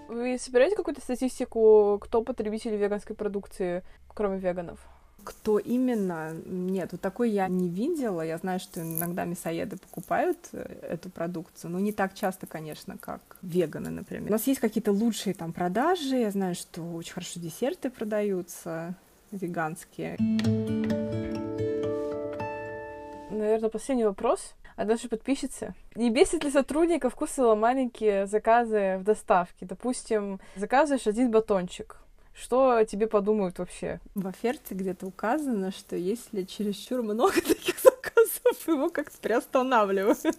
Вы 0.09 0.37
собираете 0.37 0.75
какую-то 0.75 0.99
статистику, 0.99 1.97
кто 2.01 2.21
потребители 2.21 2.75
веганской 2.75 3.15
продукции, 3.15 3.81
кроме 4.13 4.39
веганов? 4.39 4.79
Кто 5.29 5.59
именно? 5.59 6.31
Нет, 6.47 6.91
вот 6.91 7.01
такой 7.01 7.29
я 7.29 7.47
не 7.47 7.69
видела. 7.69 8.23
Я 8.23 8.39
знаю, 8.39 8.59
что 8.59 8.81
иногда 8.81 9.25
мясоеды 9.25 9.77
покупают 9.77 10.39
э, 10.53 10.87
эту 10.89 11.11
продукцию, 11.11 11.69
но 11.69 11.79
не 11.79 11.91
так 11.91 12.15
часто, 12.15 12.47
конечно, 12.47 12.97
как 12.97 13.37
веганы, 13.43 13.91
например. 13.91 14.27
У 14.27 14.31
нас 14.31 14.47
есть 14.47 14.59
какие-то 14.59 14.91
лучшие 14.91 15.35
там 15.35 15.53
продажи. 15.53 16.15
Я 16.15 16.31
знаю, 16.31 16.55
что 16.55 16.81
очень 16.81 17.13
хорошо 17.13 17.39
десерты 17.39 17.91
продаются 17.91 18.95
веганские. 19.29 20.17
Наверное, 23.29 23.69
последний 23.69 24.05
вопрос 24.05 24.55
от 24.77 24.87
нашей 24.87 25.09
подписчицы. 25.09 25.75
Не 25.93 26.09
бесит 26.09 26.43
ли 26.43 26.49
сотрудника 26.49 27.11
вкусы 27.11 27.43
маленькие 27.53 28.25
заказы 28.25 28.97
в 28.99 29.03
доставке? 29.03 29.67
Допустим, 29.67 30.39
заказываешь 30.55 31.05
один 31.05 31.29
батончик, 31.29 31.97
что 32.41 32.83
тебе 32.85 33.07
подумают 33.07 33.59
вообще? 33.59 33.99
В 34.15 34.27
оферте 34.27 34.75
где-то 34.75 35.07
указано, 35.07 35.71
что 35.71 35.95
если 35.95 36.43
чересчур 36.43 37.01
много 37.01 37.33
таких 37.47 37.75
заказов, 37.79 38.67
его 38.67 38.89
как-то 38.89 39.17
приостанавливают. 39.19 40.19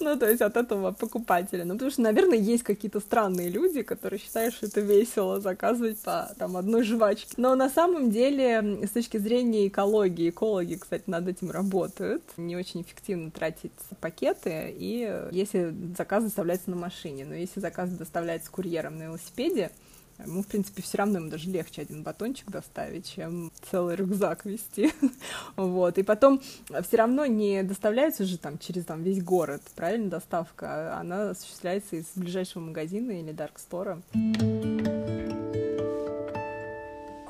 Ну, 0.00 0.18
то 0.18 0.28
есть 0.28 0.42
от 0.42 0.56
этого 0.56 0.92
покупателя. 0.92 1.64
Ну, 1.64 1.74
потому 1.74 1.90
что, 1.90 2.02
наверное, 2.02 2.36
есть 2.36 2.62
какие-то 2.62 3.00
странные 3.00 3.48
люди, 3.48 3.82
которые 3.82 4.18
считают, 4.20 4.54
что 4.54 4.66
это 4.66 4.80
весело 4.80 5.40
заказывать 5.40 5.98
по 6.00 6.30
там 6.38 6.56
одной 6.56 6.82
жвачке. 6.82 7.32
Но 7.36 7.54
на 7.54 7.70
самом 7.70 8.10
деле, 8.10 8.80
с 8.84 8.90
точки 8.90 9.16
зрения 9.16 9.68
экологии, 9.68 10.30
экологи, 10.30 10.74
кстати, 10.74 11.04
над 11.06 11.28
этим 11.28 11.50
работают. 11.50 12.22
Не 12.36 12.56
очень 12.56 12.82
эффективно 12.82 13.30
тратить 13.30 13.72
пакеты, 14.00 14.74
и 14.76 15.28
если 15.30 15.74
заказ 15.96 16.24
доставляется 16.24 16.70
на 16.70 16.76
машине. 16.76 17.24
Но 17.24 17.34
если 17.34 17.60
заказ 17.60 17.90
доставляется 17.90 18.50
курьером 18.50 18.98
на 18.98 19.04
велосипеде, 19.04 19.70
Ему, 20.24 20.42
в 20.42 20.46
принципе, 20.46 20.82
все 20.82 20.98
равно 20.98 21.18
ему 21.18 21.30
даже 21.30 21.50
легче 21.50 21.82
один 21.82 22.02
батончик 22.02 22.50
доставить, 22.50 23.10
чем 23.10 23.52
целый 23.70 23.96
рюкзак 23.96 24.44
вести. 24.44 24.92
вот. 25.56 25.98
И 25.98 26.02
потом 26.02 26.40
все 26.86 26.96
равно 26.96 27.26
не 27.26 27.62
доставляется 27.62 28.24
же 28.24 28.38
там 28.38 28.58
через 28.58 28.84
там, 28.84 29.02
весь 29.02 29.22
город, 29.22 29.62
правильно, 29.74 30.10
доставка. 30.10 30.98
Она 30.98 31.30
осуществляется 31.30 31.96
из 31.96 32.06
ближайшего 32.14 32.62
магазина 32.62 33.12
или 33.12 33.32
даркстора. 33.32 34.02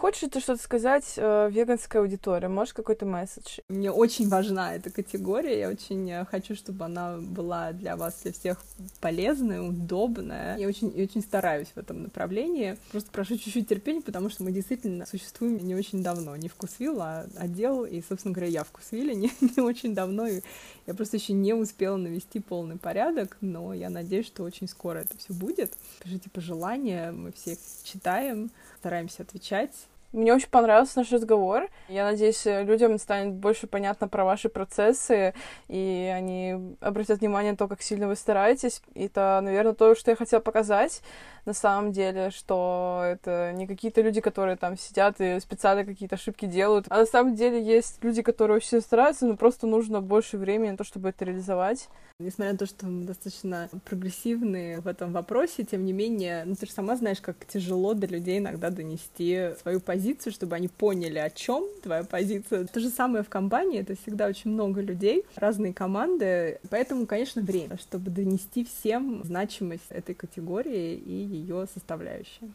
Хочешь 0.06 0.30
ты 0.30 0.38
что-то 0.38 0.62
сказать 0.62 1.14
э, 1.16 1.50
веганской 1.50 2.00
аудитории? 2.00 2.46
Можешь 2.46 2.74
какой-то 2.74 3.04
месседж? 3.04 3.58
Мне 3.68 3.90
очень 3.90 4.28
важна 4.28 4.76
эта 4.76 4.88
категория. 4.88 5.58
Я 5.58 5.68
очень 5.68 6.08
э, 6.08 6.24
хочу, 6.26 6.54
чтобы 6.54 6.84
она 6.84 7.16
была 7.16 7.72
для 7.72 7.96
вас, 7.96 8.20
для 8.22 8.32
всех 8.32 8.62
полезная, 9.00 9.62
удобная. 9.62 10.58
Я 10.58 10.68
очень, 10.68 10.92
я 10.94 11.02
очень 11.02 11.22
стараюсь 11.22 11.66
в 11.74 11.76
этом 11.76 12.04
направлении. 12.04 12.78
Просто 12.92 13.10
прошу 13.10 13.36
чуть-чуть 13.36 13.68
терпения, 13.68 14.00
потому 14.00 14.30
что 14.30 14.44
мы 14.44 14.52
действительно 14.52 15.06
существуем 15.06 15.56
не 15.56 15.74
очень 15.74 16.04
давно. 16.04 16.36
Не 16.36 16.48
вкусвилл, 16.48 17.00
а 17.00 17.26
отдел. 17.36 17.84
И, 17.84 18.00
собственно 18.00 18.32
говоря, 18.32 18.52
я 18.52 18.62
вкусвилле 18.62 19.12
не, 19.12 19.32
не 19.56 19.60
очень 19.60 19.92
давно. 19.92 20.28
И 20.28 20.40
я 20.86 20.94
просто 20.94 21.16
еще 21.16 21.32
не 21.32 21.52
успела 21.52 21.96
навести 21.96 22.38
полный 22.38 22.76
порядок, 22.76 23.36
но 23.40 23.74
я 23.74 23.90
надеюсь, 23.90 24.26
что 24.26 24.44
очень 24.44 24.68
скоро 24.68 24.98
это 25.00 25.18
все 25.18 25.32
будет. 25.32 25.72
Пишите 25.98 26.30
пожелания, 26.30 27.10
мы 27.10 27.32
все 27.32 27.58
читаем 27.82 28.52
стараемся 28.86 29.24
отвечать. 29.24 29.72
Мне 30.12 30.34
очень 30.34 30.48
понравился 30.48 30.98
наш 30.98 31.12
разговор. 31.12 31.68
Я 31.88 32.04
надеюсь, 32.04 32.44
людям 32.44 32.98
станет 32.98 33.34
больше 33.34 33.66
понятно 33.66 34.08
про 34.08 34.24
ваши 34.24 34.48
процессы, 34.48 35.34
и 35.68 36.12
они 36.14 36.76
обратят 36.80 37.20
внимание 37.20 37.52
на 37.52 37.58
то, 37.58 37.68
как 37.68 37.82
сильно 37.82 38.08
вы 38.08 38.16
стараетесь. 38.16 38.82
И 38.94 39.06
это, 39.06 39.40
наверное, 39.42 39.74
то, 39.74 39.94
что 39.94 40.10
я 40.10 40.16
хотела 40.16 40.40
показать 40.40 41.02
на 41.46 41.54
самом 41.54 41.92
деле, 41.92 42.30
что 42.30 43.02
это 43.04 43.52
не 43.52 43.66
какие-то 43.66 44.00
люди, 44.00 44.20
которые 44.20 44.56
там 44.56 44.76
сидят 44.76 45.20
и 45.20 45.38
специально 45.40 45.84
какие-то 45.84 46.16
ошибки 46.16 46.44
делают, 46.44 46.86
а 46.90 46.98
на 46.98 47.06
самом 47.06 47.36
деле 47.36 47.62
есть 47.62 48.02
люди, 48.02 48.20
которые 48.20 48.56
очень 48.56 48.80
стараются, 48.80 49.26
но 49.26 49.36
просто 49.36 49.66
нужно 49.66 50.00
больше 50.00 50.38
времени 50.38 50.72
на 50.72 50.76
то, 50.76 50.84
чтобы 50.84 51.10
это 51.10 51.24
реализовать. 51.24 51.88
Несмотря 52.18 52.52
на 52.52 52.58
то, 52.58 52.66
что 52.66 52.86
мы 52.86 53.04
достаточно 53.04 53.68
прогрессивные 53.84 54.80
в 54.80 54.88
этом 54.88 55.12
вопросе, 55.12 55.64
тем 55.64 55.84
не 55.84 55.92
менее, 55.92 56.44
ну 56.46 56.56
ты 56.56 56.66
же 56.66 56.72
сама 56.72 56.96
знаешь, 56.96 57.20
как 57.20 57.46
тяжело 57.46 57.94
до 57.94 58.06
людей 58.06 58.38
иногда 58.38 58.70
донести 58.70 59.50
свою 59.60 59.80
позицию, 59.96 60.32
чтобы 60.32 60.56
они 60.56 60.68
поняли, 60.68 61.18
о 61.18 61.30
чем 61.30 61.64
твоя 61.82 62.04
позиция. 62.04 62.66
То 62.66 62.80
же 62.80 62.90
самое 62.90 63.24
в 63.24 63.30
компании, 63.30 63.80
это 63.80 63.94
всегда 63.96 64.26
очень 64.26 64.50
много 64.50 64.82
людей, 64.82 65.24
разные 65.36 65.72
команды, 65.72 66.60
поэтому, 66.68 67.06
конечно, 67.06 67.40
время, 67.40 67.78
чтобы 67.78 68.10
донести 68.10 68.64
всем 68.64 69.24
значимость 69.24 69.86
этой 69.88 70.14
категории 70.14 70.94
и 70.94 71.12
ее 71.12 71.66
составляющие. 71.72 72.50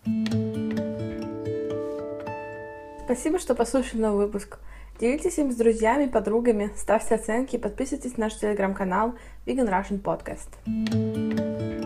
Спасибо, 3.06 3.40
что 3.40 3.56
послушали 3.56 4.02
новый 4.02 4.28
выпуск. 4.28 4.60
Делитесь 5.00 5.40
им 5.40 5.52
с 5.52 5.56
друзьями, 5.56 6.06
подругами, 6.06 6.70
ставьте 6.78 7.16
оценки 7.16 7.56
и 7.56 7.60
подписывайтесь 7.60 8.18
на 8.18 8.26
наш 8.26 8.38
телеграм-канал 8.38 9.16
Vegan 9.48 9.68
Russian 9.68 10.00
Podcast. 10.00 11.81